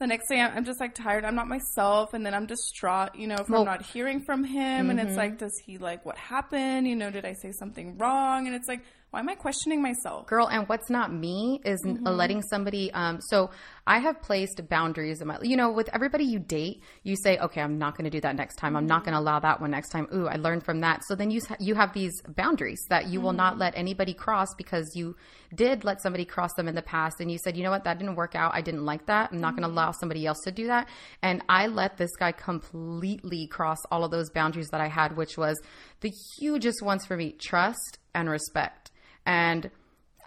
the 0.00 0.06
next 0.06 0.28
day 0.28 0.40
I'm 0.40 0.64
just 0.64 0.80
like 0.80 0.94
tired. 0.96 1.24
I'm 1.24 1.36
not 1.36 1.46
myself, 1.46 2.12
and 2.12 2.26
then 2.26 2.34
I'm 2.34 2.46
distraught. 2.46 3.14
You 3.14 3.28
know, 3.28 3.36
if 3.36 3.48
Well- 3.48 3.60
Mm-hmm. 3.60 3.70
I'm 3.70 3.78
not 3.78 3.86
hearing 3.86 4.20
from 4.20 4.42
him, 4.42 4.90
and 4.90 4.98
it's 4.98 5.16
like, 5.16 5.38
does 5.38 5.56
he 5.64 5.78
like 5.78 6.04
what 6.04 6.18
happened? 6.18 6.88
You 6.88 6.96
know, 6.96 7.08
did 7.10 7.24
I 7.24 7.34
say 7.34 7.52
something 7.52 7.96
wrong? 7.96 8.46
And 8.48 8.56
it's 8.56 8.66
like, 8.66 8.82
why 9.16 9.20
am 9.20 9.30
I 9.30 9.34
questioning 9.34 9.80
myself? 9.80 10.26
girl 10.26 10.46
and 10.46 10.68
what's 10.68 10.90
not 10.90 11.10
me 11.10 11.58
is 11.64 11.80
Mm-hmm. 11.86 12.06
letting 12.06 12.42
somebody 12.42 12.92
um 12.92 13.18
so 13.30 13.50
i 13.86 13.98
have 13.98 14.20
placed 14.20 14.60
boundaries 14.68 15.22
in 15.22 15.28
my 15.28 15.38
you 15.40 15.56
know 15.56 15.70
with 15.70 15.88
everybody 15.94 16.24
you 16.24 16.38
date 16.38 16.82
you 17.02 17.16
say 17.16 17.38
okay 17.38 17.62
i'm 17.62 17.78
not 17.78 17.96
going 17.96 18.04
to 18.04 18.10
do 18.10 18.20
that 18.20 18.36
next 18.36 18.56
time 18.56 18.76
i'm 18.76 18.84
not 18.86 19.04
Mm-hmm. 19.04 19.04
going 19.04 19.14
to 19.14 19.20
allow 19.20 19.38
that 19.40 19.58
one 19.60 19.70
next 19.70 19.88
time 19.88 20.06
ooh 20.14 20.26
i 20.26 20.36
learned 20.36 20.62
from 20.64 20.80
that 20.80 21.02
so 21.08 21.14
then 21.14 21.30
you 21.30 21.40
you 21.60 21.74
have 21.74 21.94
these 21.94 22.20
boundaries 22.42 22.82
that 22.90 23.06
you 23.08 23.20
will 23.22 23.30
Mm-hmm. 23.30 23.36
not 23.44 23.58
let 23.58 23.72
anybody 23.74 24.12
cross 24.12 24.48
because 24.58 24.86
you 24.94 25.16
did 25.54 25.82
let 25.84 26.02
somebody 26.02 26.24
cross 26.26 26.52
them 26.58 26.68
in 26.68 26.74
the 26.74 26.82
past 26.82 27.16
and 27.20 27.30
you 27.30 27.38
said 27.38 27.56
you 27.56 27.62
know 27.62 27.70
what 27.70 27.84
that 27.84 27.98
didn't 27.98 28.16
work 28.16 28.34
out 28.34 28.52
i 28.54 28.60
didn't 28.60 28.84
like 28.84 29.06
that 29.06 29.30
i'm 29.32 29.40
not 29.40 29.52
going 29.56 29.62
to 29.62 29.68
Mm-hmm. 29.68 29.78
allow 29.78 29.92
somebody 29.92 30.26
else 30.26 30.40
to 30.44 30.50
do 30.50 30.66
that 30.66 30.88
and 31.22 31.42
i 31.48 31.66
let 31.68 31.96
this 31.96 32.14
guy 32.16 32.32
completely 32.32 33.46
cross 33.46 33.78
all 33.90 34.04
of 34.04 34.10
those 34.10 34.28
boundaries 34.30 34.68
that 34.72 34.80
i 34.82 34.88
had 34.88 35.16
which 35.16 35.38
was 35.38 35.58
the 36.00 36.12
hugest 36.38 36.82
ones 36.82 37.06
for 37.06 37.16
me 37.16 37.32
trust 37.40 37.98
and 38.14 38.28
respect 38.28 38.85
and 39.26 39.70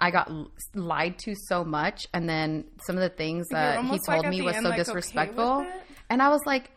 I 0.01 0.11
got 0.11 0.29
l- 0.29 0.51
lied 0.75 1.17
to 1.19 1.33
so 1.47 1.63
much, 1.63 2.07
and 2.13 2.29
then 2.29 2.65
some 2.85 2.95
of 2.95 3.01
the 3.01 3.09
things 3.09 3.47
that 3.49 3.83
he 3.85 3.97
told 3.99 4.19
like, 4.25 4.29
me 4.29 4.41
was 4.41 4.55
end, 4.55 4.63
so 4.63 4.69
like, 4.69 4.77
disrespectful. 4.77 5.61
it? 5.61 5.67
and 6.09 6.21
I 6.21 6.29
was 6.29 6.41
like, 6.45 6.69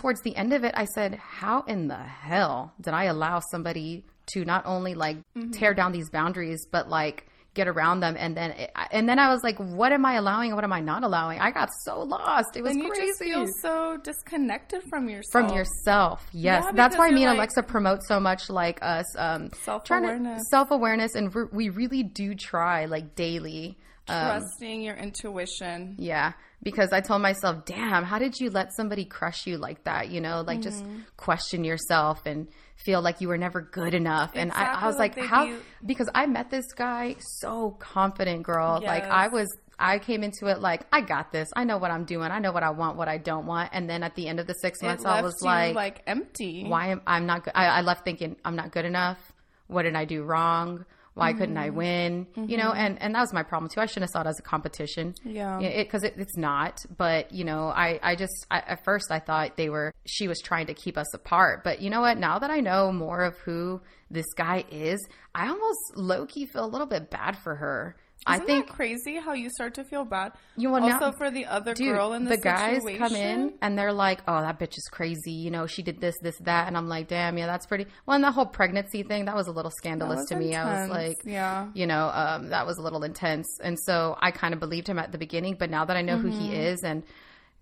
towards 0.00 0.20
the 0.22 0.34
end 0.36 0.52
of 0.52 0.64
it, 0.64 0.74
I 0.76 0.84
said, 0.86 1.14
"How 1.14 1.62
in 1.62 1.88
the 1.88 1.96
hell 1.96 2.72
did 2.80 2.92
I 2.92 3.04
allow 3.04 3.40
somebody 3.50 4.04
to 4.34 4.44
not 4.44 4.64
only 4.66 4.94
like 4.94 5.18
Mm-hmm. 5.36 5.52
tear 5.52 5.72
down 5.74 5.92
these 5.92 6.10
boundaries, 6.10 6.66
but 6.70 6.88
like 6.88 7.25
get 7.56 7.66
around 7.66 8.00
them?" 8.00 8.14
And 8.18 8.36
then, 8.36 8.52
it, 8.52 8.70
and 8.92 9.08
then 9.08 9.18
I 9.18 9.28
was 9.34 9.42
like, 9.42 9.56
"What 9.58 9.90
am 9.92 10.04
I 10.06 10.14
allowing? 10.14 10.50
and 10.50 10.56
What 10.56 10.62
am 10.64 10.72
I 10.72 10.80
not 10.80 11.02
allowing?" 11.02 11.40
I 11.40 11.50
got 11.50 11.70
so 11.84 12.02
lost. 12.02 12.56
It 12.56 12.62
was 12.62 12.70
And 12.72 12.82
you 12.82 12.88
crazy 12.90 13.06
just 13.08 13.18
feel 13.20 13.46
so 13.60 13.96
disconnected 14.04 14.82
from 14.88 15.08
yourself. 15.08 15.32
from 15.48 15.56
yourself. 15.56 16.26
Yes, 16.32 16.64
Yeah, 16.66 16.72
that's 16.72 16.96
why 16.96 17.10
me 17.10 17.24
and 17.24 17.30
like- 17.30 17.38
Alexa 17.38 17.62
promote 17.64 18.04
so 18.04 18.20
much 18.20 18.48
like 18.50 18.78
us 18.82 19.06
um 19.18 19.50
Self-awareness. 19.64 20.42
self 20.50 20.70
awareness, 20.70 21.14
and 21.16 21.34
we 21.34 21.42
we 21.52 21.68
really 21.70 22.02
do 22.04 22.34
try 22.36 22.84
like 22.84 23.14
daily. 23.16 23.78
Um, 24.08 24.40
trusting 24.40 24.82
your 24.82 24.94
intuition. 24.94 25.96
yeah, 25.98 26.32
because 26.62 26.92
I 26.92 27.00
told 27.00 27.22
myself, 27.22 27.64
"Damn, 27.64 28.04
how 28.04 28.18
did 28.18 28.40
you 28.40 28.50
let 28.50 28.72
somebody 28.74 29.04
crush 29.04 29.46
you 29.46 29.56
like 29.58 29.84
that?" 29.84 30.10
You 30.10 30.20
know, 30.20 30.42
like 30.46 30.62
just 30.62 30.82
Mm-hmm. 30.84 31.00
question 31.16 31.64
yourself 31.64 32.26
and 32.26 32.48
feel 32.76 33.00
like 33.02 33.20
you 33.20 33.28
were 33.28 33.38
never 33.38 33.60
good 33.60 33.94
enough. 33.94 34.32
And 34.34 34.52
I, 34.52 34.82
I 34.82 34.86
was 34.86 34.96
like 34.98 35.16
"How?" 35.18 35.46
Because 35.84 36.08
I 36.14 36.26
met 36.26 36.50
this 36.50 36.72
guy 36.72 37.16
so 37.40 37.76
confident, 37.78 38.42
girl. 38.42 38.80
Like 38.82 39.04
I 39.04 39.28
was. 39.28 39.48
I 39.78 39.98
came 39.98 40.22
into 40.22 40.46
it 40.46 40.58
like 40.62 40.86
I 40.90 41.02
got 41.02 41.32
this. 41.32 41.50
I 41.54 41.64
know 41.64 41.76
what 41.76 41.90
I'm 41.90 42.06
doing. 42.06 42.30
I 42.30 42.38
know 42.38 42.50
what 42.50 42.62
I 42.62 42.70
want, 42.70 42.96
what 42.96 43.08
I 43.08 43.18
don't 43.18 43.44
want. 43.44 43.68
And 43.74 43.90
then 43.90 44.02
at 44.02 44.14
the 44.14 44.26
end 44.26 44.40
of 44.40 44.46
the 44.46 44.54
six 44.54 44.80
months, 44.82 45.04
I 45.04 45.20
was 45.20 45.42
like, 45.42 45.74
like 45.74 46.02
empty. 46.06 46.64
why 46.66 46.86
am 46.88 47.02
I'm 47.06 47.26
not 47.26 47.44
good? 47.44 47.52
I, 47.54 47.66
I 47.66 47.80
left 47.82 48.02
thinking 48.02 48.36
I'm 48.42 48.56
not 48.56 48.72
good 48.72 48.86
enough. 48.86 49.18
What 49.66 49.82
did 49.82 49.94
I 49.94 50.06
do 50.06 50.22
wrong? 50.22 50.86
Why 51.16 51.32
couldn't 51.32 51.56
I 51.56 51.68
Mm-hmm. 51.68 51.76
win? 51.76 52.26
You 52.46 52.58
know, 52.58 52.72
and 52.72 53.00
and 53.00 53.14
that 53.14 53.20
was 53.20 53.32
my 53.32 53.42
problem 53.42 53.70
too. 53.70 53.80
I 53.80 53.86
shouldn't 53.86 54.02
have 54.04 54.10
saw 54.10 54.20
it 54.20 54.26
as 54.26 54.38
a 54.38 54.42
competition. 54.42 55.14
Yeah. 55.24 55.58
because 55.58 56.02
it, 56.02 56.14
it's 56.18 56.36
not. 56.36 56.84
But 56.96 57.32
you 57.32 57.42
know, 57.44 57.68
I 57.68 57.98
I 58.02 58.16
just 58.16 58.46
I, 58.50 58.58
at 58.58 58.84
first 58.84 59.10
I 59.10 59.18
thought 59.18 59.56
they 59.56 59.70
were 59.70 59.94
she 60.04 60.28
was 60.28 60.40
trying 60.42 60.66
to 60.66 60.74
keep 60.74 60.98
us 60.98 61.12
apart. 61.14 61.64
But 61.64 61.80
you 61.80 61.88
know 61.88 62.02
what? 62.02 62.18
Now 62.18 62.38
that 62.38 62.50
I 62.50 62.60
know 62.60 62.92
more 62.92 63.24
of 63.24 63.36
who 63.38 63.80
this 64.10 64.26
guy 64.36 64.64
is, 64.70 64.98
I 65.34 65.48
almost 65.48 65.96
low 65.96 66.26
key 66.26 66.44
feel 66.44 66.64
a 66.64 66.68
little 66.68 66.86
bit 66.86 67.10
bad 67.10 67.38
for 67.38 67.54
her. 67.56 67.96
I 68.28 68.36
Isn't 68.36 68.46
think 68.46 68.66
that 68.66 68.74
crazy 68.74 69.16
how 69.18 69.34
you 69.34 69.50
start 69.50 69.74
to 69.74 69.84
feel 69.84 70.04
bad? 70.04 70.32
You 70.56 70.70
will 70.70 70.82
also 70.82 70.98
now- 71.10 71.12
for 71.12 71.30
the 71.30 71.46
other 71.46 71.74
Dude, 71.74 71.94
girl 71.94 72.12
in 72.14 72.24
the, 72.24 72.30
situation. 72.36 72.56
the 72.56 72.70
guys 72.72 72.82
situation. 72.82 72.98
come 73.06 73.14
in 73.16 73.54
and 73.62 73.78
they're 73.78 73.92
like, 73.92 74.20
"Oh, 74.26 74.40
that 74.40 74.58
bitch 74.58 74.76
is 74.76 74.88
crazy." 74.90 75.32
You 75.32 75.50
know, 75.50 75.66
she 75.66 75.82
did 75.82 76.00
this, 76.00 76.16
this, 76.22 76.36
that, 76.40 76.66
and 76.66 76.76
I'm 76.76 76.88
like, 76.88 77.06
"Damn, 77.08 77.38
yeah, 77.38 77.46
that's 77.46 77.66
pretty." 77.66 77.86
Well, 78.04 78.14
and 78.16 78.24
the 78.24 78.32
whole 78.32 78.46
pregnancy 78.46 79.02
thing 79.04 79.26
that 79.26 79.36
was 79.36 79.46
a 79.46 79.52
little 79.52 79.70
scandalous 79.70 80.24
to 80.30 80.36
me. 80.36 80.56
I 80.56 80.80
was 80.82 80.90
like, 80.90 81.16
yeah. 81.24 81.68
you 81.74 81.86
know, 81.86 82.10
um, 82.12 82.48
that 82.48 82.66
was 82.66 82.78
a 82.78 82.82
little 82.82 83.04
intense, 83.04 83.46
and 83.62 83.78
so 83.78 84.16
I 84.20 84.30
kind 84.32 84.54
of 84.54 84.60
believed 84.60 84.88
him 84.88 84.98
at 84.98 85.12
the 85.12 85.18
beginning. 85.18 85.56
But 85.58 85.70
now 85.70 85.84
that 85.84 85.96
I 85.96 86.02
know 86.02 86.16
who 86.16 86.28
he 86.28 86.46
Mm-hmm. 86.48 86.54
is, 86.60 86.82
and 86.84 87.02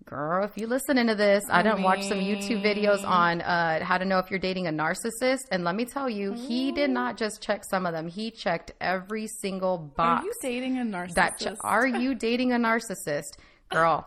girl, 0.07 0.45
if 0.45 0.57
you 0.57 0.67
listening 0.67 1.07
to 1.07 1.15
this, 1.15 1.45
I 1.51 1.63
didn't 1.63 1.83
watch 1.83 2.03
some 2.03 2.19
YouTube 2.19 2.63
videos 2.63 3.07
on 3.07 3.41
uh, 3.41 3.85
how 3.85 3.99
to 3.99 4.05
know 4.05 4.19
if 4.19 4.31
you're 4.31 4.39
dating 4.39 4.67
a 4.67 4.71
narcissist, 4.71 5.41
and 5.51 5.65
let 5.65 5.75
me 5.75 5.85
tell 5.85 6.09
you, 6.09 6.33
he 6.33 6.73
did 6.73 6.91
not 6.91 7.17
just 7.17 7.41
check 7.43 7.65
some 7.65 7.87
of 7.87 7.93
them; 7.93 8.09
he 8.09 8.31
checked 8.31 8.73
every 8.81 9.27
single 9.27 9.79
box 9.79 10.23
Are 10.23 10.27
you 10.27 10.33
dating 10.43 10.79
a 10.79 10.85
narcissist? 10.85 11.57
are 11.63 11.87
you 12.03 12.15
dating 12.15 12.53
a 12.53 12.57
narcissist? 12.57 13.37
Girl 13.71 14.07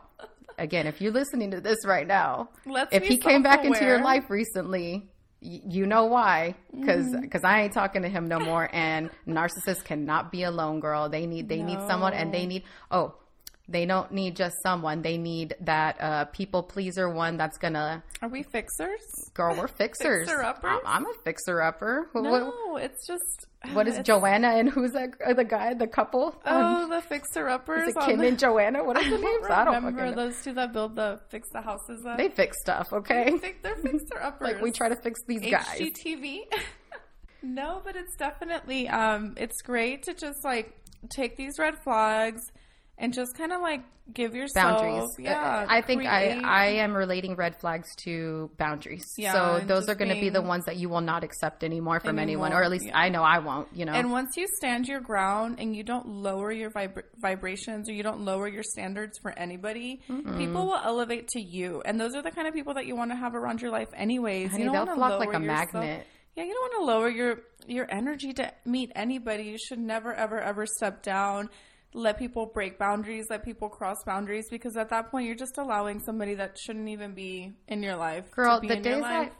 again 0.60 0.88
if 0.88 1.00
you're 1.02 1.12
listening 1.12 1.52
to 1.52 1.62
this 1.62 1.86
right 1.86 2.08
now 2.08 2.50
Let's 2.66 2.92
if 2.92 3.04
he 3.04 3.18
came 3.18 3.44
back 3.44 3.64
into 3.64 3.86
your 3.86 4.02
life 4.02 4.28
recently 4.28 5.08
y- 5.40 5.62
you 5.70 5.86
know 5.86 6.06
why. 6.06 6.56
Because 6.72 7.14
Mm-hmm. 7.14 7.46
i 7.46 7.62
ain't 7.62 7.74
talking 7.74 8.02
to 8.02 8.10
him 8.10 8.28
no 8.28 8.40
more. 8.40 8.68
And 8.74 9.10
narcissists 9.28 9.84
cannot 9.84 10.32
be 10.32 10.44
alone 10.44 10.80
girl. 10.80 11.10
They 11.10 11.26
need 11.28 11.48
they 11.50 11.62
need 11.62 11.80
someone 11.88 12.14
and 12.14 12.34
they 12.34 12.46
need 12.48 12.64
oh 12.92 13.16
they 13.70 13.86
don't 13.86 14.12
need 14.12 14.36
just 14.36 14.56
someone 14.64 15.02
they 15.02 15.18
need 15.18 15.56
that 15.62 16.00
uh, 16.02 16.26
people 16.26 16.64
pleaser 16.64 17.10
one 17.10 17.36
that's 17.38 17.58
gonna 17.58 18.04
Are 18.22 18.30
we 18.30 18.44
fixers? 18.44 19.02
girl 19.34 19.56
we're 19.58 19.68
fixers 19.84 20.28
Fixer-uppers? 20.28 20.80
I'm, 20.86 21.04
I'm 21.04 21.06
a 21.06 21.14
fixer 21.26 21.62
upper 21.62 22.10
No, 22.16 22.54
what, 22.72 22.84
it's 22.84 23.06
just 23.06 23.46
what 23.74 23.88
is 23.88 23.96
it's- 23.96 24.06
joanna 24.06 24.50
and 24.50 24.70
who's 24.70 24.92
that 24.92 25.10
the 25.36 25.44
guy 25.44 25.74
the 25.74 25.88
couple 25.88 26.42
Oh, 26.46 26.88
the 26.88 27.02
fixer 27.02 27.50
uppers. 27.50 27.90
Is 27.90 27.96
it 27.96 28.02
Kim 28.06 28.22
and 28.22 28.40
Joanna? 28.40 28.84
What 28.84 28.98
are 28.98 29.04
the 29.10 29.18
names? 29.18 29.46
I 29.50 29.66
don't 29.66 29.76
remember 29.84 30.16
those 30.16 30.42
two 30.44 30.54
that 30.54 30.72
build 30.74 30.96
the 30.96 31.20
fix 31.30 31.50
the 31.52 31.62
houses 31.62 32.06
up. 32.06 32.18
They 32.18 32.30
fix 32.30 32.60
stuff, 32.62 32.94
okay? 32.94 33.38
think 33.38 33.64
they're 33.64 33.76
fixer 33.76 34.22
uppers. 34.22 34.48
Like 34.54 34.62
we 34.62 34.72
try 34.72 34.88
to 34.90 34.96
fix 34.96 35.20
these 35.28 35.42
guys. 35.42 35.66
HGTV. 35.80 36.42
no, 37.44 37.82
but 37.84 37.96
it's 37.96 38.16
definitely 38.16 38.88
um 38.88 39.34
it's 39.38 39.62
great 39.62 40.04
to 40.04 40.14
just 40.14 40.44
like 40.44 40.74
take 41.10 41.36
these 41.38 41.60
red 41.60 41.76
flags 41.84 42.42
and 42.98 43.14
just 43.14 43.36
kind 43.38 43.52
of 43.52 43.62
like 43.62 43.82
give 44.14 44.34
yourself 44.36 44.82
Boundaries. 44.82 45.10
Yeah, 45.20 45.66
I 45.68 45.82
think 45.82 46.02
create- 46.02 46.44
I, 46.44 46.66
I 46.66 46.66
am 46.78 46.96
relating 46.96 47.36
red 47.36 47.60
flags 47.60 47.94
to 48.06 48.50
boundaries. 48.58 49.06
Yeah, 49.18 49.34
so 49.34 49.66
those 49.66 49.90
are 49.90 49.96
going 49.96 50.14
to 50.14 50.20
be 50.20 50.30
the 50.30 50.42
ones 50.42 50.66
that 50.66 50.78
you 50.78 50.88
will 50.90 51.02
not 51.02 51.24
accept 51.24 51.64
anymore 51.64 52.00
from 52.00 52.18
anyone, 52.18 52.54
or 52.54 52.64
at 52.64 52.72
least 52.72 52.86
yeah. 52.88 52.98
I 52.98 53.10
know 53.10 53.22
I 53.22 53.40
won't. 53.40 53.68
You 53.74 53.86
know, 53.86 53.92
And 53.94 54.12
once 54.12 54.38
you 54.38 54.48
stand 54.56 54.88
your 54.88 55.02
ground 55.02 55.58
and 55.60 55.76
you 55.76 55.84
don't 55.84 56.08
lower 56.08 56.52
your 56.52 56.72
vibra- 56.72 57.04
vibrations 57.18 57.90
or 57.90 57.94
you 57.94 58.02
don't 58.04 58.22
lower 58.22 58.48
your 58.48 58.64
standards 58.64 59.20
for 59.22 59.38
anybody, 59.38 60.02
people 60.08 60.66
will 60.68 60.82
elevate 60.84 61.28
to 61.30 61.42
you. 61.42 61.82
And 61.86 62.00
those 62.00 62.16
are 62.16 62.22
the 62.22 62.32
kind 62.32 62.48
of 62.48 62.54
people 62.54 62.76
that 62.76 62.86
you 62.86 62.96
want 62.96 63.12
to 63.12 63.18
have 63.18 63.36
around 63.36 63.62
your 63.62 63.72
life, 63.72 63.90
anyways. 63.94 64.52
Honey, 64.52 64.64
you 64.64 64.72
don't 64.72 64.86
they'll 64.86 64.96
wanna 64.96 64.96
flock 64.96 65.20
like 65.20 65.28
lower 65.34 65.38
a 65.38 65.42
yourself- 65.44 65.74
magnet. 65.74 66.08
Yeah, 66.36 66.44
you 66.44 66.54
don't 66.54 66.72
want 66.72 66.74
to 66.82 66.86
lower 66.86 67.10
your 67.10 67.42
your 67.68 67.88
energy 67.92 68.32
to 68.32 68.54
meet 68.64 68.92
anybody. 68.96 69.44
You 69.46 69.58
should 69.58 69.80
never, 69.80 70.14
ever, 70.14 70.40
ever 70.40 70.66
step 70.66 71.02
down. 71.04 71.50
Let 71.98 72.20
people 72.20 72.46
break 72.46 72.78
boundaries. 72.78 73.28
Let 73.30 73.44
people 73.44 73.70
cross 73.70 74.04
boundaries 74.04 74.50
because 74.50 74.78
at 74.78 74.90
that 74.90 75.10
point 75.10 75.26
you're 75.26 75.36
just 75.36 75.58
allowing 75.58 76.00
somebody 76.00 76.36
that 76.36 76.58
shouldn't 76.58 76.90
even 76.90 77.14
be 77.14 77.54
in 77.68 77.82
your 77.82 77.96
life. 77.96 78.30
girl, 78.30 78.58
to 78.58 78.62
be 78.62 78.68
the 78.68 78.78
in 78.78 78.84
your 78.84 78.96
days 78.96 79.04
I, 79.04 79.32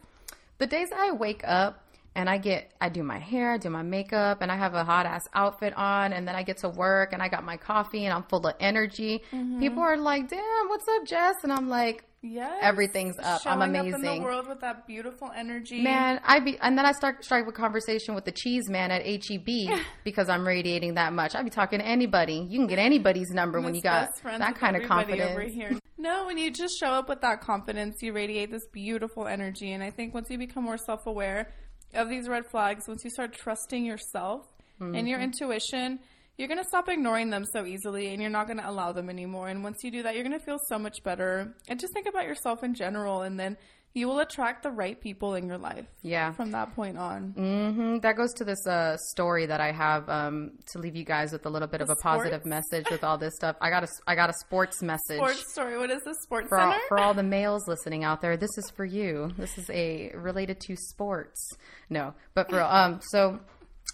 the 0.58 0.66
days 0.66 0.90
I 0.96 1.12
wake 1.12 1.44
up 1.46 1.84
and 2.16 2.28
I 2.28 2.40
get, 2.40 2.72
I 2.82 2.90
do 2.90 3.04
my 3.04 3.20
hair, 3.20 3.52
I 3.52 3.58
do 3.60 3.70
my 3.70 3.84
makeup, 3.84 4.42
and 4.42 4.52
I 4.52 4.56
have 4.56 4.74
a 4.74 4.84
hot 4.84 5.06
ass 5.06 5.30
outfit 5.36 5.78
on, 5.78 6.14
and 6.14 6.28
then 6.28 6.36
I 6.36 6.42
get 6.42 6.58
to 6.58 6.70
work 6.70 7.14
and 7.14 7.22
I 7.22 7.28
got 7.28 7.44
my 7.44 7.58
coffee 7.58 8.06
and 8.06 8.14
I'm 8.14 8.24
full 8.24 8.48
of 8.48 8.56
energy. 8.60 9.22
Mm-hmm. 9.32 9.60
People 9.60 9.84
are 9.84 9.98
like, 9.98 10.28
"Damn, 10.28 10.68
what's 10.68 10.88
up, 10.88 11.06
Jess?" 11.06 11.36
And 11.44 11.54
I'm 11.54 11.70
like, 11.70 12.06
Yes. 12.22 12.60
Everything's 12.62 13.18
up. 13.20 13.42
I'm 13.46 13.60
Showing 13.60 13.76
Up 13.76 13.86
in 13.86 14.02
the 14.02 14.20
world 14.22 14.48
with 14.48 14.62
that 14.62 14.88
beautiful 14.88 15.32
energy. 15.36 15.82
Man, 15.84 16.20
I 16.24 16.40
be 16.40 16.58
and 16.60 16.78
then 16.78 16.86
I 16.86 16.92
start 16.92 17.24
strike 17.24 17.46
a 17.48 17.52
conversation 17.52 18.16
with 18.16 18.26
the 18.26 18.32
cheese 18.32 18.68
man 18.70 18.92
at 18.92 19.06
HEB 19.06 19.80
because 20.04 20.28
I'm 20.28 20.46
radiating 20.46 20.96
that 20.96 21.14
much. 21.14 21.36
I'd 21.36 21.46
be 21.46 21.52
talking 21.52 21.80
to 21.80 21.86
anybody. 21.86 22.46
You 22.50 22.60
can 22.60 22.68
get 22.68 22.80
anybody's 22.80 23.30
number 23.30 23.62
when 23.62 23.76
you 23.76 23.82
got 23.82 24.10
that 24.24 24.56
kind 24.56 24.76
of 24.76 24.84
confidence. 24.88 25.32
Over 25.32 25.42
here. 25.44 25.78
No, 26.00 26.26
when 26.26 26.38
you 26.38 26.52
just 26.52 26.80
show 26.80 26.88
up 26.88 27.08
with 27.08 27.22
that 27.22 27.42
confidence, 27.42 28.02
you 28.02 28.14
radiate 28.14 28.52
this 28.52 28.66
beautiful 28.72 29.28
energy. 29.28 29.72
And 29.72 29.84
I 29.84 29.92
think 29.92 30.14
once 30.14 30.30
you 30.30 30.38
become 30.38 30.64
more 30.64 30.78
self 30.78 31.06
aware 31.06 31.52
of 31.94 32.10
these 32.10 32.28
red 32.28 32.46
flags, 32.48 32.88
once 32.88 33.04
you 33.04 33.10
start 33.12 33.34
trusting 33.34 33.86
yourself 33.86 34.48
and 34.80 34.94
Mm-hmm. 34.94 35.08
your 35.08 35.20
intuition, 35.20 36.00
you're 36.38 36.48
going 36.48 36.60
to 36.60 36.68
stop 36.68 36.88
ignoring 36.88 37.32
them 37.32 37.46
so 37.46 37.66
easily 37.66 38.14
and 38.14 38.22
you're 38.22 38.32
not 38.32 38.48
going 38.48 38.60
to 38.60 38.70
allow 38.70 38.92
them 38.92 39.10
anymore. 39.10 39.48
And 39.48 39.64
once 39.64 39.84
you 39.84 39.92
do 39.92 40.04
that, 40.04 40.14
you're 40.14 40.24
going 40.24 40.38
to 40.38 40.46
feel 40.46 40.60
so 40.68 40.78
much 40.78 41.04
better. 41.04 41.56
And 41.68 41.80
just 41.80 41.94
think 41.94 42.08
about 42.08 42.26
yourself 42.26 42.64
in 42.64 42.76
general. 42.76 43.24
And 43.24 43.40
then 43.40 43.58
you 43.96 44.08
will 44.08 44.20
attract 44.20 44.62
the 44.62 44.70
right 44.70 45.02
people 45.02 45.34
in 45.34 45.48
your 45.48 45.58
life. 45.58 45.88
Yeah. 46.04 46.32
From 46.34 46.52
that 46.52 46.76
point 46.76 47.00
on. 47.00 47.34
Mm-hmm. 47.36 48.00
That 48.00 48.16
goes 48.16 48.32
to 48.34 48.46
this 48.46 48.68
uh, 48.68 48.98
story 48.98 49.48
that 49.48 49.60
I 49.60 49.72
have 49.72 50.08
um, 50.08 50.52
to 50.72 50.80
leave 50.80 50.96
you 50.96 51.04
guys 51.04 51.32
with 51.32 51.48
a 51.48 51.50
little 51.50 51.68
bit 51.68 51.82
of 51.82 51.90
a 51.90 51.96
positive 51.96 52.46
message 52.46 52.86
with 52.92 53.04
all 53.04 53.18
this 53.18 53.34
stuff. 53.36 53.56
I 53.60 53.72
got 53.72 53.84
a 53.84 53.88
I 54.06 54.14
got 54.14 54.30
a 54.30 54.34
sports 54.46 54.84
message. 54.84 55.18
Sports 55.18 55.52
story. 55.52 55.80
What 55.80 55.90
is 55.90 56.04
this? 56.04 56.18
Sports 56.22 56.50
for 56.50 56.60
all, 56.60 56.72
center? 56.72 56.84
for 56.88 57.00
all 57.00 57.16
the 57.16 57.24
males 57.38 57.68
listening 57.68 58.04
out 58.04 58.22
there, 58.22 58.38
this 58.38 58.56
is 58.58 58.70
for 58.70 58.86
you. 58.86 59.32
This 59.38 59.58
is 59.58 59.68
a 59.72 60.12
related 60.14 60.60
to 60.68 60.76
sports. 60.76 61.58
No, 61.90 62.14
but 62.36 62.52
for 62.52 62.62
um, 62.62 63.00
so 63.02 63.40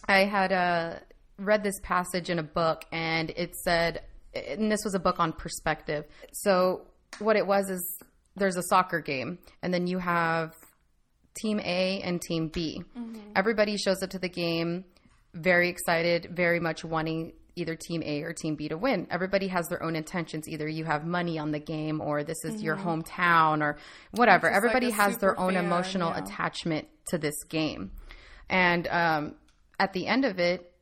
I 0.10 0.26
had 0.26 0.52
uh, 0.52 0.96
read 1.46 1.64
this 1.64 1.80
passage 1.82 2.30
in 2.30 2.40
a 2.40 2.44
book, 2.44 2.86
and 2.92 3.30
it 3.36 3.56
said, 3.56 4.02
and 4.34 4.72
this 4.72 4.84
was 4.84 4.96
a 4.96 5.00
book 5.00 5.20
on 5.20 5.34
perspective. 5.34 6.06
So 6.34 6.88
what 7.20 7.36
it 7.36 7.46
was 7.46 7.70
is 7.70 8.00
there's 8.36 8.58
a 8.58 8.64
soccer 8.64 9.00
game, 9.00 9.40
and 9.62 9.74
then 9.74 9.88
you 9.88 10.00
have 10.00 10.56
team 11.36 11.60
A 11.60 12.02
and 12.02 12.22
team 12.22 12.48
B. 12.48 12.84
Everybody 13.36 13.78
shows 13.78 14.02
up 14.04 14.12
to 14.12 14.20
the 14.20 14.30
game 14.30 14.86
very 15.34 15.70
excited, 15.70 16.30
very 16.32 16.60
much 16.60 16.84
wanting 16.84 17.34
either 17.56 17.76
team 17.76 18.02
A 18.04 18.24
or 18.24 18.34
team 18.34 18.56
B 18.56 18.68
to 18.70 18.78
win. 18.78 19.08
Everybody 19.12 19.48
has 19.48 19.68
their 19.68 19.84
own 19.84 19.96
intentions. 19.96 20.48
Either 20.48 20.68
you 20.68 20.86
have 20.86 21.06
money 21.06 21.38
on 21.38 21.52
the 21.52 21.60
game 21.60 22.02
or 22.02 22.24
this 22.24 22.44
is 22.44 22.62
your 22.62 22.76
hometown 22.76 23.62
or 23.62 23.78
whatever. 24.12 24.48
Just 24.48 24.54
like 24.54 24.58
Everybody 24.58 24.90
has 24.92 25.18
their 25.18 25.40
own 25.40 25.54
fan, 25.54 25.66
emotional 25.66 26.10
yeah. 26.12 26.24
attachment 26.24 26.88
to 27.08 27.18
this 27.18 27.44
game. 27.44 27.92
And 28.50 28.88
um, 28.88 29.36
at 29.80 29.94
the 29.94 30.08
end 30.08 30.26
of 30.26 30.40
it, 30.40 30.73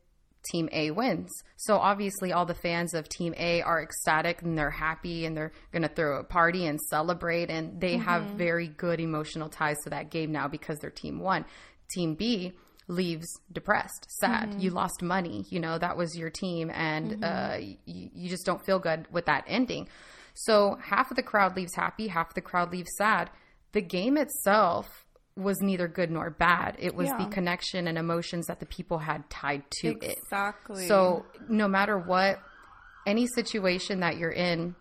Team 0.50 0.68
A 0.72 0.90
wins. 0.90 1.30
So 1.56 1.76
obviously, 1.76 2.32
all 2.32 2.46
the 2.46 2.54
fans 2.54 2.94
of 2.94 3.08
Team 3.08 3.34
A 3.38 3.62
are 3.62 3.82
ecstatic 3.82 4.42
and 4.42 4.58
they're 4.58 4.70
happy 4.70 5.24
and 5.24 5.36
they're 5.36 5.52
going 5.70 5.82
to 5.82 5.88
throw 5.88 6.18
a 6.18 6.24
party 6.24 6.66
and 6.66 6.80
celebrate. 6.80 7.50
And 7.50 7.80
they 7.80 7.94
mm-hmm. 7.94 8.04
have 8.04 8.24
very 8.32 8.68
good 8.68 9.00
emotional 9.00 9.48
ties 9.48 9.76
to 9.84 9.90
that 9.90 10.10
game 10.10 10.32
now 10.32 10.48
because 10.48 10.78
they're 10.78 10.90
Team 10.90 11.20
One. 11.20 11.44
Team 11.90 12.14
B 12.14 12.52
leaves 12.88 13.26
depressed, 13.52 14.06
sad. 14.08 14.50
Mm-hmm. 14.50 14.60
You 14.60 14.70
lost 14.70 15.02
money. 15.02 15.44
You 15.48 15.60
know, 15.60 15.78
that 15.78 15.96
was 15.96 16.16
your 16.16 16.30
team 16.30 16.70
and 16.70 17.12
mm-hmm. 17.12 17.24
uh, 17.24 17.56
you, 17.86 18.10
you 18.14 18.28
just 18.28 18.44
don't 18.44 18.64
feel 18.64 18.78
good 18.78 19.06
with 19.10 19.26
that 19.26 19.44
ending. 19.46 19.88
So 20.34 20.78
half 20.82 21.10
of 21.10 21.16
the 21.16 21.22
crowd 21.22 21.56
leaves 21.56 21.74
happy, 21.74 22.08
half 22.08 22.28
of 22.28 22.34
the 22.34 22.40
crowd 22.40 22.72
leaves 22.72 22.90
sad. 22.96 23.30
The 23.72 23.82
game 23.82 24.16
itself 24.16 25.01
was 25.36 25.60
neither 25.60 25.88
good 25.88 26.10
nor 26.10 26.30
bad. 26.30 26.76
It 26.78 26.94
was 26.94 27.08
the 27.08 27.26
connection 27.26 27.88
and 27.88 27.96
emotions 27.96 28.46
that 28.46 28.60
the 28.60 28.66
people 28.66 28.98
had 28.98 29.28
tied 29.30 29.62
to 29.80 29.88
it. 29.88 30.18
Exactly. 30.18 30.86
So 30.88 31.24
no 31.48 31.68
matter 31.68 31.98
what, 31.98 32.38
any 33.06 33.26
situation 33.26 34.00
that 34.00 34.18
you're 34.18 34.30
in, 34.30 34.74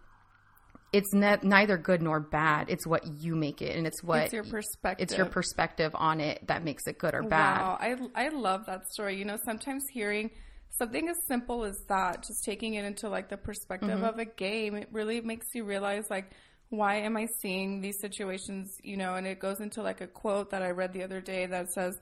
it's 0.94 1.14
ne- 1.14 1.38
neither 1.42 1.78
good 1.78 2.02
nor 2.02 2.20
bad. 2.20 2.70
It's 2.70 2.86
what 2.86 3.08
you 3.22 3.36
make 3.36 3.62
it, 3.62 3.78
and 3.78 3.88
it's 3.88 4.04
what 4.04 4.24
it's 4.24 4.34
your 4.34 4.44
perspective. 4.44 5.04
it's 5.04 5.16
your 5.18 5.26
perspective 5.26 5.92
on 5.96 6.20
it 6.20 6.46
that 6.48 6.64
makes 6.66 6.86
it 6.86 6.98
good 6.98 7.14
or 7.14 7.24
bad. 7.24 7.62
Wow, 7.62 7.78
I 7.80 7.96
I 8.26 8.28
love 8.30 8.66
that 8.66 8.86
story. 8.92 9.18
You 9.18 9.24
know, 9.26 9.38
sometimes 9.46 9.84
hearing 9.94 10.32
something 10.78 11.08
as 11.08 11.16
simple 11.28 11.64
as 11.64 11.78
that, 11.88 12.24
just 12.24 12.44
taking 12.44 12.74
it 12.74 12.84
into 12.84 13.08
like 13.08 13.30
the 13.30 13.38
perspective 13.38 13.90
Mm-hmm. 13.90 14.04
of 14.04 14.20
a 14.20 14.26
game, 14.26 14.76
it 14.76 14.90
really 14.92 15.22
makes 15.22 15.48
you 15.54 15.64
realize 15.64 16.10
like 16.10 16.30
why 16.72 16.96
am 16.96 17.16
I 17.18 17.28
seeing 17.42 17.82
these 17.82 18.00
situations, 18.02 18.68
you 18.82 18.98
know, 18.98 19.16
and 19.16 19.28
it 19.28 19.40
goes 19.40 19.60
into 19.60 19.84
like 19.84 20.02
a 20.02 20.08
quote 20.08 20.50
that 20.52 20.62
I 20.64 20.72
read 20.72 20.94
the 20.94 21.04
other 21.04 21.22
day 21.22 21.46
that 21.46 21.70
says 21.72 21.94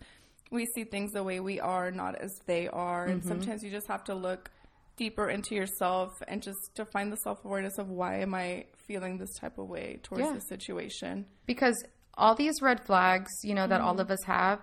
we 0.52 0.66
see 0.74 0.84
things 0.84 1.12
the 1.12 1.24
way 1.24 1.40
we 1.40 1.60
are, 1.60 1.92
not 1.92 2.16
as 2.16 2.32
they 2.46 2.68
are. 2.70 3.06
And 3.08 3.20
Mm-hmm. 3.20 3.28
sometimes 3.30 3.64
you 3.64 3.72
just 3.72 3.88
have 3.88 4.04
to 4.06 4.16
look 4.16 4.50
deeper 4.96 5.30
into 5.30 5.56
yourself 5.56 6.10
and 6.28 6.42
just 6.42 6.60
to 6.76 6.86
find 6.86 7.12
the 7.12 7.18
self-awareness 7.18 7.78
of 7.78 7.90
why 7.90 8.20
am 8.22 8.34
I 8.36 8.66
feeling 8.88 9.18
this 9.18 9.34
type 9.40 9.58
of 9.58 9.68
way 9.68 10.00
towards 10.04 10.26
Yeah. 10.26 10.34
the 10.34 10.42
situation. 10.42 11.26
because 11.46 11.78
all 12.16 12.36
these 12.36 12.62
red 12.62 12.86
flags, 12.86 13.30
you 13.44 13.54
know, 13.56 13.66
that 13.66 13.80
all 13.80 13.98
of 14.02 14.12
us 14.12 14.22
have, 14.26 14.60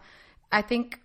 I 0.52 0.60
think 0.60 1.00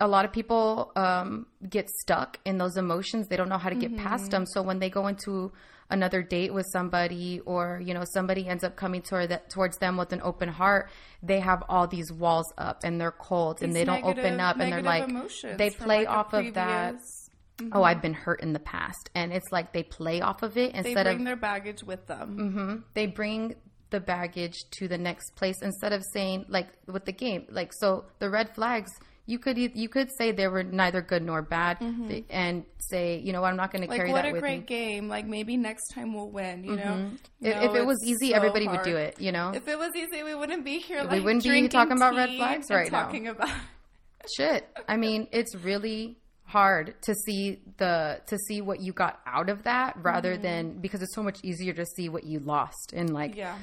a 0.00 0.08
lot 0.08 0.24
of 0.24 0.32
people 0.32 0.90
um, 0.96 1.46
get 1.68 1.88
stuck 1.88 2.40
in 2.44 2.58
those 2.58 2.76
emotions. 2.76 3.28
They 3.28 3.36
don't 3.36 3.48
know 3.48 3.58
how 3.58 3.68
to 3.70 3.76
get 3.76 3.96
past 3.96 4.32
them. 4.32 4.44
So 4.44 4.60
when 4.60 4.80
they 4.80 4.90
go 4.90 5.06
into 5.06 5.52
another 5.90 6.22
date 6.22 6.52
with 6.52 6.66
somebody, 6.72 7.40
or 7.40 7.80
you 7.84 7.94
know, 7.94 8.04
somebody 8.04 8.46
ends 8.46 8.64
up 8.64 8.76
coming 8.76 9.02
toward 9.02 9.30
that, 9.30 9.50
towards 9.50 9.76
them 9.78 9.96
with 9.96 10.12
an 10.12 10.20
open 10.22 10.48
heart, 10.48 10.90
they 11.22 11.40
have 11.40 11.62
all 11.68 11.86
these 11.86 12.10
walls 12.12 12.52
up 12.58 12.80
and 12.84 13.00
they're 13.00 13.10
cold 13.12 13.62
and 13.62 13.72
These 13.72 13.80
they 13.80 13.84
don't 13.84 14.04
open 14.04 14.40
up 14.40 14.58
and 14.58 14.72
they're 14.72 14.82
negative 14.82 15.32
like 15.42 15.58
they 15.58 15.70
play 15.70 15.98
like, 16.06 16.08
off 16.08 16.32
of 16.32 16.54
that. 16.54 16.92
previous- 16.92 17.20
Oh, 17.60 17.64
mm-hmm. 17.66 17.84
I've 17.84 18.02
been 18.02 18.14
hurt 18.14 18.40
in 18.40 18.52
the 18.52 18.58
past, 18.58 19.10
and 19.14 19.32
it's 19.32 19.52
like 19.52 19.72
they 19.72 19.84
play 19.84 20.20
off 20.20 20.42
of 20.42 20.58
it 20.58 20.72
They 20.72 20.78
instead 20.78 21.06
of 21.06 21.14
bring 21.14 21.24
their 21.24 21.36
baggage 21.36 21.84
with 21.84 22.04
them. 22.08 22.36
Mm-hmm. 22.36 22.76
they 22.94 23.06
bring 23.06 23.54
the 23.90 24.00
baggage 24.00 24.56
to 24.72 24.88
the 24.88 24.98
next 24.98 25.36
place 25.36 25.62
instead 25.62 25.92
of 25.92 26.02
saying 26.12 26.46
like 26.48 26.66
with 26.88 27.04
the 27.04 27.12
game 27.12 27.46
like 27.50 27.72
so 27.72 28.06
the 28.18 28.28
red 28.28 28.52
flags 28.52 28.90
you 29.26 29.38
could 29.38 29.56
you 29.58 29.88
could 29.88 30.10
say 30.16 30.32
they 30.32 30.48
were 30.48 30.62
neither 30.62 31.00
good 31.00 31.22
nor 31.22 31.40
bad 31.40 31.78
mm-hmm. 31.80 32.08
th- 32.08 32.24
and 32.28 32.64
say 32.78 33.18
you 33.18 33.32
know 33.32 33.42
i'm 33.44 33.56
not 33.56 33.72
going 33.72 33.82
to 33.82 33.88
Like 33.88 33.98
carry 33.98 34.12
what 34.12 34.22
that 34.22 34.30
a 34.30 34.32
with 34.32 34.42
great 34.42 34.60
me 34.60 34.66
game! 34.66 35.08
Like 35.08 35.26
maybe 35.26 35.56
next 35.56 35.88
time 35.94 36.14
we'll 36.14 36.30
win. 36.30 36.64
You 36.64 36.76
know, 36.76 36.82
mm-hmm. 36.82 37.14
if, 37.40 37.56
No, 37.56 37.62
if 37.62 37.74
it 37.74 37.86
was 37.86 37.98
easy 38.04 38.30
so 38.30 38.36
everybody 38.36 38.68
would 38.68 38.82
do 38.82 38.96
it 38.96 39.20
you 39.20 39.32
know 39.32 39.52
If 39.54 39.68
it 39.68 39.78
was 39.78 39.90
easy, 39.94 40.22
we 40.22 40.34
wouldn't 40.34 40.64
be 40.64 40.78
here. 40.78 41.06
We 41.06 41.20
wouldn't 41.20 41.42
be 41.42 41.68
talking 41.68 41.96
about 41.96 42.14
red 42.14 42.36
flags 42.36 42.66
right 42.70 42.90
now. 42.90 43.04
talking 43.04 43.28
about 43.28 43.50
shit 44.36 44.66
i 44.88 44.96
mean 44.96 45.28
it's 45.32 45.54
really 45.54 46.16
hard 46.44 46.94
to 47.02 47.14
see 47.14 47.60
the 47.78 48.20
to 48.26 48.38
see 48.38 48.60
what 48.60 48.80
you 48.80 48.92
got 48.92 49.20
out 49.26 49.48
of 49.48 49.64
that 49.64 49.96
rather 50.00 50.32
mm-hmm. 50.34 50.42
than 50.42 50.80
because 50.80 51.02
it's 51.02 51.14
so 51.14 51.22
much 51.22 51.38
easier 51.42 51.72
to 51.72 51.84
see 51.84 52.08
what 52.08 52.24
you 52.24 52.38
lost 52.38 52.92
and 52.94 53.12
like 53.12 53.34
yeah. 53.34 53.56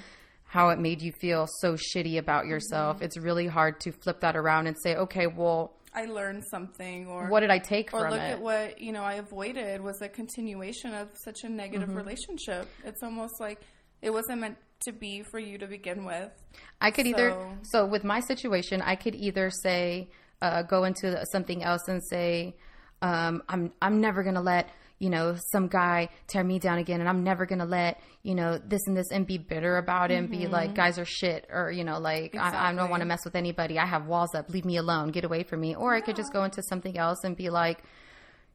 How 0.55 0.69
it 0.69 0.79
made 0.79 1.01
you 1.01 1.11
feel 1.13 1.47
so 1.61 1.69
shitty 1.75 2.17
about 2.17 2.45
yourself 2.45 2.97
Mm-hmm. 2.97 3.05
it's 3.05 3.17
really 3.17 3.47
hard 3.47 3.79
to 3.79 3.91
flip 3.91 4.19
that 4.21 4.35
around 4.35 4.67
and 4.67 4.75
say 4.83 4.95
okay 4.95 5.27
well 5.27 5.73
I 5.93 6.05
learned 6.05 6.43
something, 6.49 7.07
or 7.07 7.27
what 7.27 7.41
did 7.41 7.51
i 7.51 7.59
take 7.59 7.93
or 7.93 7.99
from 8.01 8.05
it? 8.05 8.07
Or 8.07 8.11
look 8.11 8.21
at 8.21 8.41
what 8.41 8.81
you 8.85 8.91
know 8.93 9.03
I 9.03 9.15
avoided 9.15 9.81
was 9.81 10.01
a 10.01 10.07
continuation 10.09 10.93
of 10.93 11.09
such 11.25 11.39
a 11.43 11.49
negative 11.49 11.89
Mm-hmm. 11.89 11.97
relationship. 12.03 12.63
It's 12.85 13.03
almost 13.03 13.35
like 13.41 13.59
it 14.01 14.09
wasn't 14.17 14.39
meant 14.39 14.57
to 14.85 14.93
be 14.93 15.21
for 15.31 15.37
you 15.37 15.57
to 15.57 15.67
begin 15.67 16.05
with. 16.05 16.31
I 16.79 16.91
could 16.91 17.07
either 17.07 17.31
So- 17.31 17.57
so 17.73 17.85
with 17.85 18.03
my 18.05 18.19
situation, 18.21 18.81
I 18.81 18.95
could 18.95 19.15
either 19.15 19.49
say 19.65 20.09
uh, 20.41 20.61
go 20.63 20.85
into 20.85 21.07
something 21.33 21.61
else 21.61 21.85
and 21.89 22.01
say 22.13 22.55
um, 23.01 23.43
I'm 23.49 23.73
I'm 23.81 23.99
never 23.99 24.23
gonna 24.23 24.41
let 24.55 24.69
you 25.01 25.09
know 25.09 25.35
some 25.51 25.67
guy 25.67 26.09
tear 26.27 26.43
me 26.43 26.59
down 26.59 26.77
again, 26.77 26.99
and 26.99 27.09
I'm 27.09 27.23
never 27.23 27.47
gonna 27.47 27.65
let 27.65 27.99
you 28.21 28.35
know 28.35 28.59
this 28.63 28.81
and 28.85 28.95
this 28.95 29.09
and 29.11 29.25
be 29.25 29.39
bitter 29.39 29.77
about 29.77 30.11
it 30.11 30.15
and 30.15 30.29
be 30.29 30.45
like 30.45 30.75
guys 30.75 30.99
are 30.99 31.05
shit 31.05 31.47
or 31.51 31.71
you 31.71 31.83
know 31.83 31.97
like 31.99 32.35
I, 32.35 32.69
I 32.69 32.71
don't 32.71 32.77
Mm-hmm. 32.81 32.91
Want 32.91 33.01
to 33.01 33.07
mess 33.07 33.25
with 33.25 33.35
anybody. 33.35 33.79
I 33.79 33.87
have 33.87 34.05
walls 34.05 34.35
up. 34.35 34.49
Leave 34.49 34.63
me 34.63 34.77
alone. 34.77 35.09
Get 35.09 35.23
away 35.25 35.41
from 35.43 35.59
me. 35.59 35.73
Or 35.75 35.95
I 35.95 36.01
could 36.01 36.15
just 36.15 36.31
go 36.31 36.43
into 36.43 36.61
something 36.69 36.97
else 36.99 37.23
and 37.23 37.35
be 37.35 37.49
like, 37.49 37.83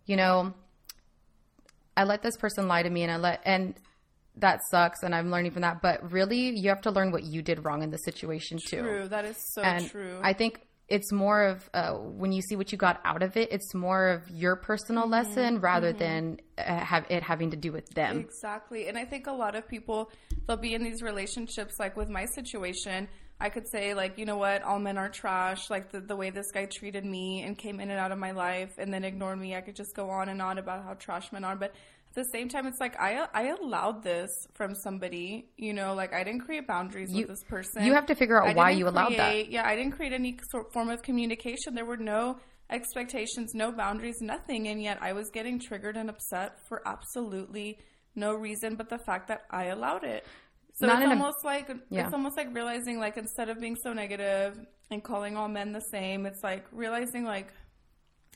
you 0.06 0.16
know, 0.16 0.54
I 1.96 2.04
let 2.04 2.22
this 2.22 2.36
person 2.36 2.68
lie 2.68 2.82
to 2.84 2.90
me 2.90 3.02
and 3.02 3.10
I 3.10 3.16
let 3.16 3.40
and 3.44 3.74
that 4.36 4.60
sucks 4.70 5.02
and 5.02 5.14
I'm 5.14 5.30
learning 5.32 5.50
from 5.50 5.62
that. 5.62 5.82
But 5.82 6.12
really 6.12 6.50
you 6.56 6.68
have 6.68 6.82
to 6.82 6.90
learn 6.92 7.10
what 7.10 7.24
you 7.24 7.42
did 7.42 7.64
wrong 7.64 7.82
in 7.82 7.90
the 7.90 7.98
situation 7.98 8.58
too. 8.64 8.82
True, 8.82 9.08
that 9.08 9.24
is 9.24 9.36
so 9.52 9.62
And 9.62 9.90
true. 9.90 10.20
I 10.22 10.32
think 10.32 10.60
it's 10.88 11.10
more 11.12 11.42
of 11.42 11.68
uh, 11.74 11.92
when 11.94 12.32
you 12.32 12.42
see 12.42 12.54
what 12.54 12.70
you 12.70 12.78
got 12.78 13.00
out 13.04 13.22
of 13.22 13.36
it, 13.36 13.50
it's 13.50 13.74
more 13.74 14.08
of 14.08 14.30
your 14.30 14.56
personal 14.56 15.02
Mm-hmm. 15.04 15.12
lesson 15.12 15.60
rather 15.60 15.92
than 15.92 16.40
uh, 16.58 16.62
have 16.62 17.06
it 17.10 17.22
having 17.22 17.50
to 17.50 17.56
do 17.56 17.72
with 17.72 17.88
them. 17.90 18.20
Exactly. 18.20 18.88
And 18.88 18.96
I 18.96 19.04
think 19.04 19.26
a 19.26 19.32
lot 19.32 19.54
of 19.56 19.66
people, 19.68 20.10
they'll 20.46 20.56
be 20.56 20.74
in 20.74 20.82
these 20.82 21.02
relationships, 21.02 21.74
like 21.78 21.96
with 21.96 22.08
my 22.08 22.26
situation, 22.34 23.08
I 23.38 23.50
could 23.50 23.68
say, 23.68 23.92
like, 23.94 24.16
you 24.16 24.24
know 24.24 24.38
what, 24.38 24.62
all 24.62 24.78
men 24.78 24.96
are 24.96 25.10
trash, 25.10 25.68
like 25.68 25.92
the, 25.92 26.00
the 26.00 26.16
way 26.16 26.30
this 26.30 26.50
guy 26.52 26.66
treated 26.66 27.04
me 27.04 27.42
and 27.42 27.58
came 27.58 27.80
in 27.80 27.90
and 27.90 27.98
out 27.98 28.12
of 28.12 28.18
my 28.18 28.30
life 28.30 28.70
and 28.78 28.92
then 28.94 29.04
ignored 29.04 29.38
me. 29.38 29.54
I 29.54 29.60
could 29.60 29.76
just 29.76 29.94
go 29.94 30.08
on 30.08 30.28
and 30.28 30.40
on 30.40 30.58
about 30.58 30.84
how 30.84 30.94
trash 30.94 31.32
men 31.32 31.44
are. 31.44 31.56
But 31.56 31.74
the 32.16 32.24
same 32.32 32.48
time, 32.48 32.66
it's 32.66 32.80
like, 32.80 32.98
I, 33.00 33.28
I 33.32 33.54
allowed 33.60 34.02
this 34.02 34.30
from 34.54 34.74
somebody, 34.74 35.50
you 35.56 35.72
know, 35.72 35.94
like 35.94 36.12
I 36.12 36.24
didn't 36.24 36.40
create 36.40 36.66
boundaries 36.66 37.12
You- 37.12 37.20
with 37.20 37.28
this 37.28 37.44
person. 37.44 37.84
you 37.84 37.94
have 37.94 38.06
to 38.06 38.16
figure 38.16 38.42
out 38.42 38.48
I 38.48 38.54
why 38.54 38.70
you 38.70 38.88
allowed 38.88 39.16
that. 39.16 39.48
Yeah, 39.50 39.64
I 39.64 39.76
didn't 39.76 39.92
create 39.92 40.12
any 40.12 40.36
sort 40.50 40.72
form 40.72 40.88
of 40.90 41.02
communication. 41.02 41.74
There 41.76 41.84
were 41.84 41.96
no 41.96 42.38
expectations, 42.70 43.52
no 43.54 43.70
boundaries, 43.70 44.16
nothing, 44.20 44.66
and 44.68 44.82
yet 44.82 44.98
I 45.00 45.12
was 45.12 45.30
getting 45.30 45.60
triggered 45.60 45.96
and 45.96 46.10
upset 46.10 46.58
for 46.68 46.82
absolutely 46.86 47.78
no 48.16 48.34
reason 48.34 48.74
but 48.76 48.88
the 48.88 48.98
fact 48.98 49.28
that 49.28 49.42
I 49.50 49.66
allowed 49.66 50.02
it. 50.02 50.26
So 50.74 50.86
Not 50.86 50.96
it's 50.96 51.04
in 51.04 51.10
a- 51.12 51.14
almost 51.22 51.44
like 51.44 51.70
Yeah. 51.90 52.04
it's 52.06 52.12
almost 52.14 52.36
like 52.36 52.52
realizing 52.54 52.98
like 52.98 53.16
instead 53.16 53.48
of 53.48 53.60
being 53.60 53.76
so 53.76 53.92
negative 53.92 54.58
and 54.90 55.02
calling 55.02 55.36
all 55.36 55.48
men 55.48 55.72
the 55.72 55.80
same, 55.92 56.26
it's 56.26 56.42
like 56.42 56.64
realizing 56.72 57.24
like 57.24 57.52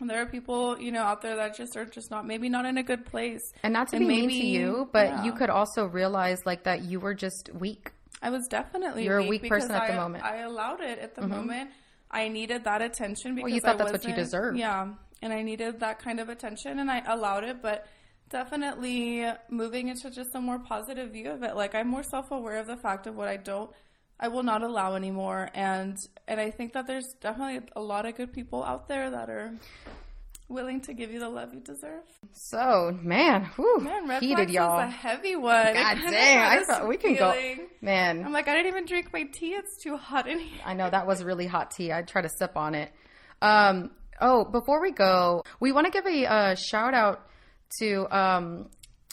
there 0.09 0.23
are 0.23 0.27
people, 0.27 0.81
you 0.81 0.93
know, 0.93 1.03
out 1.03 1.23
there 1.23 1.37
that 1.37 1.57
just 1.57 1.77
are 1.77 1.85
just 1.85 2.11
not 2.11 2.27
maybe 2.27 2.49
not 2.49 2.65
in 2.65 2.79
a 2.79 2.83
good 2.83 3.05
place. 3.05 3.53
And 3.63 3.73
not 3.73 3.89
to 3.89 3.97
And 3.97 4.09
be 4.09 4.27
mean 4.27 4.29
to 4.29 4.47
you, 4.47 4.89
but 4.93 5.07
yeah. 5.07 5.25
you 5.25 5.33
could 5.33 5.51
also 5.51 5.87
realize 5.87 6.47
like 6.47 6.65
that 6.65 6.83
you 6.85 7.01
were 7.01 7.15
just 7.15 7.51
weak. 7.53 7.93
I 8.23 8.31
was 8.31 8.47
definitely 8.49 9.05
You're 9.05 9.19
a 9.19 9.27
weak 9.27 9.49
person 9.49 9.71
at 9.71 9.89
the 9.89 9.95
moment. 9.95 10.25
Mm-hmm. 10.25 10.35
I 10.35 10.39
allowed 10.41 10.81
it 10.81 10.99
at 10.99 11.15
the 11.15 11.27
moment. 11.27 11.71
I 12.11 12.29
needed 12.29 12.65
that 12.65 12.83
attention 12.83 13.35
because 13.35 13.53
you 13.53 13.61
thought 13.61 13.81
I 13.81 13.85
that's 13.85 13.93
what 13.93 14.05
you 14.05 14.15
deserved. 14.15 14.59
Yeah, 14.59 14.89
and 15.23 15.33
I 15.33 15.43
needed 15.43 15.81
that 15.81 16.01
kind 16.01 16.19
of 16.19 16.29
attention, 16.29 16.79
and 16.79 16.91
I 16.91 17.03
allowed 17.07 17.45
it. 17.45 17.63
But 17.63 17.87
definitely 18.31 19.27
moving 19.49 19.89
into 19.89 20.11
just 20.11 20.35
a 20.35 20.41
more 20.41 20.59
positive 20.59 21.13
view 21.13 21.31
of 21.31 21.43
it. 21.43 21.55
Like 21.57 21.75
I'm 21.75 21.89
more 21.89 22.03
self 22.03 22.31
aware 22.31 22.59
of 22.59 22.67
the 22.67 22.77
fact 22.77 23.07
of 23.07 23.17
what 23.17 23.29
I 23.29 23.37
don't 23.37 23.71
I 24.21 24.29
will 24.29 24.43
not 24.43 24.63
allow 24.63 24.95
anymore. 24.95 25.49
And 25.55 25.97
and 26.29 26.39
I 26.39 26.51
think 26.51 26.75
that 26.75 26.87
there's 26.87 27.15
definitely 27.21 27.67
a 27.75 27.81
lot 27.81 28.05
of 28.07 28.15
good 28.17 28.33
people 28.33 28.63
out 28.63 28.87
there 28.87 29.11
that 29.11 29.31
are 29.31 29.53
willing 30.49 30.81
to 30.83 30.93
give 30.93 31.11
you 31.13 31.21
the 31.21 31.29
love 31.29 31.55
you 31.55 31.61
deserve. 31.61 32.03
So, 32.33 32.97
man, 33.03 33.45
whew, 33.57 33.79
Man, 33.81 34.09
red 34.09 34.21
heated, 34.23 34.51
y'all. 34.51 34.81
is 34.81 34.89
a 34.89 34.91
heavy 34.91 35.37
one. 35.37 35.73
God 35.75 35.95
kinda 35.97 36.11
dang, 36.11 36.39
I 36.39 36.65
thought 36.65 36.89
we 36.89 36.97
can 36.97 37.17
feeling. 37.17 37.57
go. 37.57 37.67
Man, 37.81 38.25
I'm 38.25 38.33
like, 38.33 38.49
I 38.49 38.55
didn't 38.55 38.67
even 38.69 38.85
drink 38.85 39.13
my 39.13 39.25
tea. 39.33 39.53
It's 39.55 39.83
too 39.83 39.97
hot 39.97 40.29
in 40.29 40.39
here. 40.39 40.61
I 40.65 40.75
know 40.75 40.91
that 40.91 41.07
was 41.07 41.23
really 41.25 41.47
hot 41.47 41.71
tea. 41.71 41.93
I'd 41.93 42.09
try 42.09 42.21
to 42.23 42.29
sip 42.29 42.57
on 42.57 42.75
it. 42.75 42.91
Um, 43.41 43.93
oh, 44.21 44.45
before 44.45 44.83
we 44.83 44.91
go, 44.91 45.45
we 45.61 45.73
want 45.73 45.87
to 45.87 45.93
give 45.93 46.05
a 46.07 46.27
uh, 46.27 46.55
shout 46.57 46.95
out 46.95 47.27
to 47.79 48.07
um, 48.17 48.69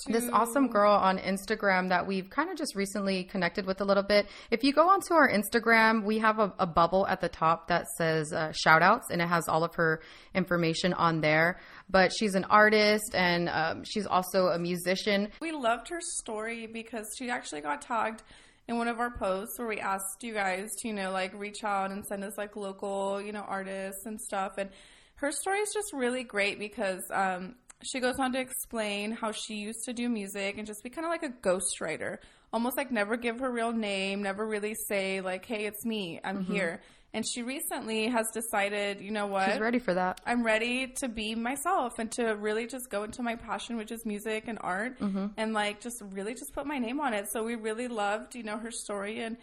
this 0.05 0.29
awesome 0.31 0.67
girl 0.67 0.93
on 0.93 1.17
Instagram 1.17 1.89
that 1.89 2.05
we've 2.05 2.29
kind 2.29 2.49
of 2.49 2.57
just 2.57 2.75
recently 2.75 3.23
connected 3.23 3.65
with 3.65 3.81
a 3.81 3.85
little 3.85 4.03
bit. 4.03 4.27
If 4.51 4.63
you 4.63 4.71
go 4.71 4.89
onto 4.89 5.13
our 5.13 5.29
Instagram, 5.29 6.03
we 6.03 6.19
have 6.19 6.39
a, 6.39 6.53
a 6.59 6.67
bubble 6.67 7.07
at 7.07 7.21
the 7.21 7.29
top 7.29 7.67
that 7.67 7.87
says 7.97 8.31
uh, 8.31 8.51
shout 8.51 8.81
outs 8.81 9.09
and 9.09 9.21
it 9.21 9.27
has 9.27 9.47
all 9.47 9.63
of 9.63 9.75
her 9.75 10.01
information 10.33 10.93
on 10.93 11.21
there. 11.21 11.59
But 11.89 12.13
she's 12.13 12.35
an 12.35 12.45
artist 12.45 13.15
and 13.15 13.49
um, 13.49 13.83
she's 13.83 14.05
also 14.05 14.47
a 14.47 14.59
musician. 14.59 15.29
We 15.41 15.51
loved 15.51 15.89
her 15.89 15.99
story 16.01 16.67
because 16.67 17.07
she 17.17 17.29
actually 17.29 17.61
got 17.61 17.81
tagged 17.81 18.23
in 18.67 18.77
one 18.77 18.87
of 18.87 18.99
our 18.99 19.11
posts 19.11 19.57
where 19.57 19.67
we 19.67 19.79
asked 19.79 20.21
you 20.21 20.33
guys 20.33 20.69
to, 20.79 20.89
you 20.89 20.93
know, 20.93 21.11
like 21.11 21.33
reach 21.33 21.63
out 21.63 21.91
and 21.91 22.05
send 22.05 22.23
us 22.23 22.37
like 22.37 22.55
local, 22.55 23.21
you 23.21 23.31
know, 23.31 23.45
artists 23.47 24.05
and 24.05 24.19
stuff. 24.19 24.57
And 24.57 24.69
her 25.15 25.31
story 25.31 25.59
is 25.59 25.71
just 25.73 25.93
really 25.93 26.23
great 26.23 26.59
because 26.59 27.01
um, 27.13 27.55
she 27.83 27.99
goes 27.99 28.15
on 28.19 28.33
to 28.33 28.39
explain 28.39 29.11
how 29.11 29.31
she 29.31 29.55
used 29.55 29.83
to 29.85 29.93
do 29.93 30.09
music 30.09 30.57
and 30.57 30.65
just 30.65 30.83
be 30.83 30.89
kind 30.89 31.05
of 31.05 31.11
like 31.11 31.23
a 31.23 31.29
ghostwriter, 31.29 32.17
almost 32.51 32.77
like 32.77 32.91
never 32.91 33.17
give 33.17 33.39
her 33.39 33.51
real 33.51 33.71
name, 33.71 34.23
never 34.23 34.45
really 34.45 34.75
say 34.87 35.21
like, 35.21 35.45
"Hey, 35.45 35.65
it's 35.65 35.85
me, 35.85 36.19
I'm 36.23 36.43
here." 36.43 36.81
And 37.13 37.25
she 37.25 37.41
recently 37.41 38.07
has 38.07 38.27
decided, 38.33 38.99
you 38.99 39.11
know 39.11 39.27
what? 39.27 39.49
She's 39.49 39.59
ready 39.59 39.79
for 39.79 39.93
that. 39.93 40.19
I'm 40.25 40.45
ready 40.45 40.87
to 40.97 41.07
be 41.07 41.35
myself 41.35 41.99
and 41.99 42.11
to 42.11 42.35
really 42.35 42.67
just 42.67 42.89
go 42.89 43.03
into 43.03 43.23
my 43.23 43.35
passion, 43.35 43.77
which 43.77 43.91
is 43.91 44.05
music 44.05 44.43
and 44.47 44.59
art, 44.61 44.97
and 45.37 45.53
like 45.53 45.79
just 45.79 46.01
really 46.11 46.33
just 46.33 46.53
put 46.53 46.67
my 46.67 46.77
name 46.77 46.99
on 46.99 47.13
it. 47.13 47.27
So 47.31 47.43
we 47.43 47.55
really 47.55 47.87
loved, 47.87 48.35
you 48.35 48.43
know, 48.43 48.57
her 48.57 48.71
story, 48.71 49.21
and 49.21 49.37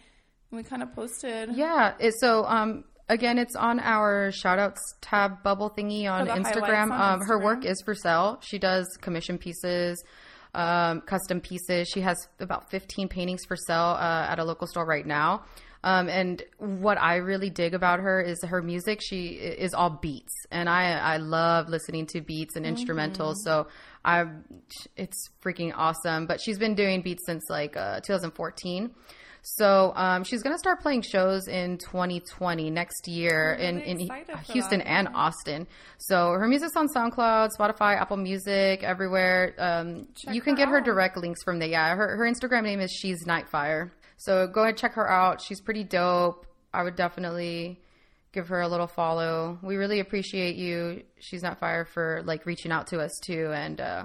we 0.51 0.63
kind 0.63 0.83
of 0.83 0.93
posted. 0.93 1.55
Yeah. 1.55 1.95
It, 1.99 2.13
so, 2.19 2.45
um, 2.45 2.85
again, 3.09 3.37
it's 3.37 3.55
on 3.55 3.79
our 3.79 4.31
shout 4.31 4.59
outs 4.59 4.81
tab 5.01 5.43
bubble 5.43 5.69
thingy 5.69 6.09
on 6.09 6.27
Instagram. 6.27 6.91
on 6.91 7.19
Um, 7.19 7.21
her 7.21 7.39
work 7.39 7.65
is 7.65 7.81
for 7.83 7.95
sale. 7.95 8.39
She 8.41 8.59
does 8.59 8.85
commission 9.01 9.37
pieces, 9.37 10.03
um, 10.53 11.01
custom 11.01 11.41
pieces. 11.41 11.87
She 11.87 12.01
has 12.01 12.17
about 12.39 12.69
15 12.71 13.07
paintings 13.07 13.45
for 13.45 13.55
sale 13.55 13.97
uh, 13.99 14.27
at 14.29 14.39
a 14.39 14.43
local 14.43 14.67
store 14.67 14.85
right 14.85 15.05
now. 15.05 15.43
Um, 15.83 16.09
and 16.09 16.41
what 16.57 16.99
I 16.99 17.17
really 17.17 17.51
dig 17.51 17.75
about 17.75 17.99
her 17.99 18.19
is 18.19 18.43
her 18.43 18.63
music. 18.63 19.01
She 19.03 19.27
is 19.27 19.75
all 19.75 19.91
beats, 19.91 20.33
and 20.49 20.67
I 20.67 20.93
I 20.93 21.17
love 21.17 21.69
listening 21.69 22.07
to 22.07 22.21
beats 22.21 22.55
and 22.55 22.65
instrumentals. 22.65 23.35
So 23.43 23.67
I, 24.03 24.25
it's 24.95 25.29
freaking 25.43 25.73
awesome. 25.75 26.25
But 26.25 26.41
she's 26.41 26.57
been 26.57 26.73
doing 26.73 27.03
beats 27.03 27.23
since 27.27 27.43
like 27.51 27.77
uh, 27.77 27.99
2014. 27.99 28.89
So 29.47 29.93
um, 29.95 30.23
she's 30.23 30.41
gonna 30.41 30.57
start 30.57 30.81
playing 30.81 31.03
shows 31.03 31.47
in 31.47 31.77
2020 31.77 32.71
next 32.71 33.07
year 33.07 33.53
in 33.53 33.75
really 33.77 34.01
in 34.01 34.07
for 34.07 34.37
Houston 34.53 34.79
that. 34.79 34.87
and 34.87 35.07
Austin. 35.13 35.67
So 35.99 36.31
her 36.31 36.47
music's 36.47 36.75
on 36.75 36.87
SoundCloud, 36.87 37.51
Spotify, 37.57 37.95
Apple 37.95 38.17
Music, 38.17 38.81
everywhere. 38.83 39.53
Um, 39.59 40.07
you 40.31 40.41
can 40.41 40.55
get 40.55 40.67
her 40.69 40.81
direct 40.81 41.17
links 41.17 41.43
from 41.43 41.59
there. 41.59 41.69
Yeah, 41.69 41.95
her 41.95 42.17
her 42.17 42.25
Instagram 42.25 42.63
name 42.63 42.79
is 42.79 42.91
She's 42.91 43.23
Nightfire. 43.25 43.91
So 44.17 44.47
go 44.47 44.63
ahead 44.63 44.77
check 44.77 44.93
her 44.93 45.07
out. 45.07 45.41
She's 45.41 45.61
pretty 45.61 45.83
dope. 45.83 46.47
I 46.73 46.81
would 46.81 46.95
definitely 46.95 47.79
give 48.33 48.47
her 48.47 48.61
a 48.61 48.67
little 48.67 48.87
follow. 48.87 49.59
We 49.61 49.75
really 49.75 49.99
appreciate 49.99 50.55
you, 50.55 51.03
She's 51.19 51.43
not 51.43 51.59
fire 51.59 51.85
for 51.85 52.23
like 52.25 52.47
reaching 52.47 52.71
out 52.71 52.87
to 52.87 52.99
us 52.99 53.11
too, 53.23 53.51
and 53.53 53.79
uh, 53.79 54.03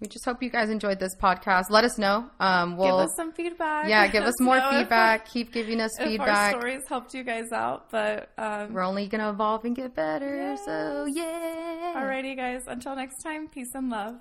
we 0.00 0.08
just 0.08 0.24
hope 0.24 0.42
you 0.42 0.50
guys 0.50 0.68
enjoyed 0.70 0.98
this 1.00 1.16
podcast. 1.16 1.70
Let 1.70 1.84
us 1.84 1.96
know. 1.98 2.28
Um, 2.38 2.70
Give 2.70 2.78
we'll 2.78 2.96
give 2.98 3.04
us 3.06 3.16
some 3.16 3.32
feedback. 3.32 3.88
yeah, 3.88 4.06
give 4.08 4.24
us 4.30 4.38
more 4.40 4.58
know 4.58 4.68
if- 4.70 4.76
feedback. 4.80 5.28
Keep 5.28 5.52
giving 5.52 5.80
us 5.80 5.90
If, 5.98 6.02
our 6.04 6.08
feedback. 6.10 6.50
stories 6.52 6.82
helped 6.88 7.14
you 7.14 7.24
guys 7.24 7.50
out, 7.52 7.90
but 7.90 8.28
um, 8.36 8.72
We're 8.74 8.82
only 8.84 9.06
gonna 9.08 9.30
evolve 9.30 9.64
and 9.64 9.74
get 9.74 9.94
better. 9.94 10.36
Yes. 10.36 10.64
So 10.66 11.06
yeah. 11.08 11.94
alrighty, 11.96 12.36
guys. 12.36 12.62
Until 12.66 12.94
next 12.94 13.22
time, 13.22 13.48
peace 13.48 13.70
and 13.74 13.88
love. 13.90 14.16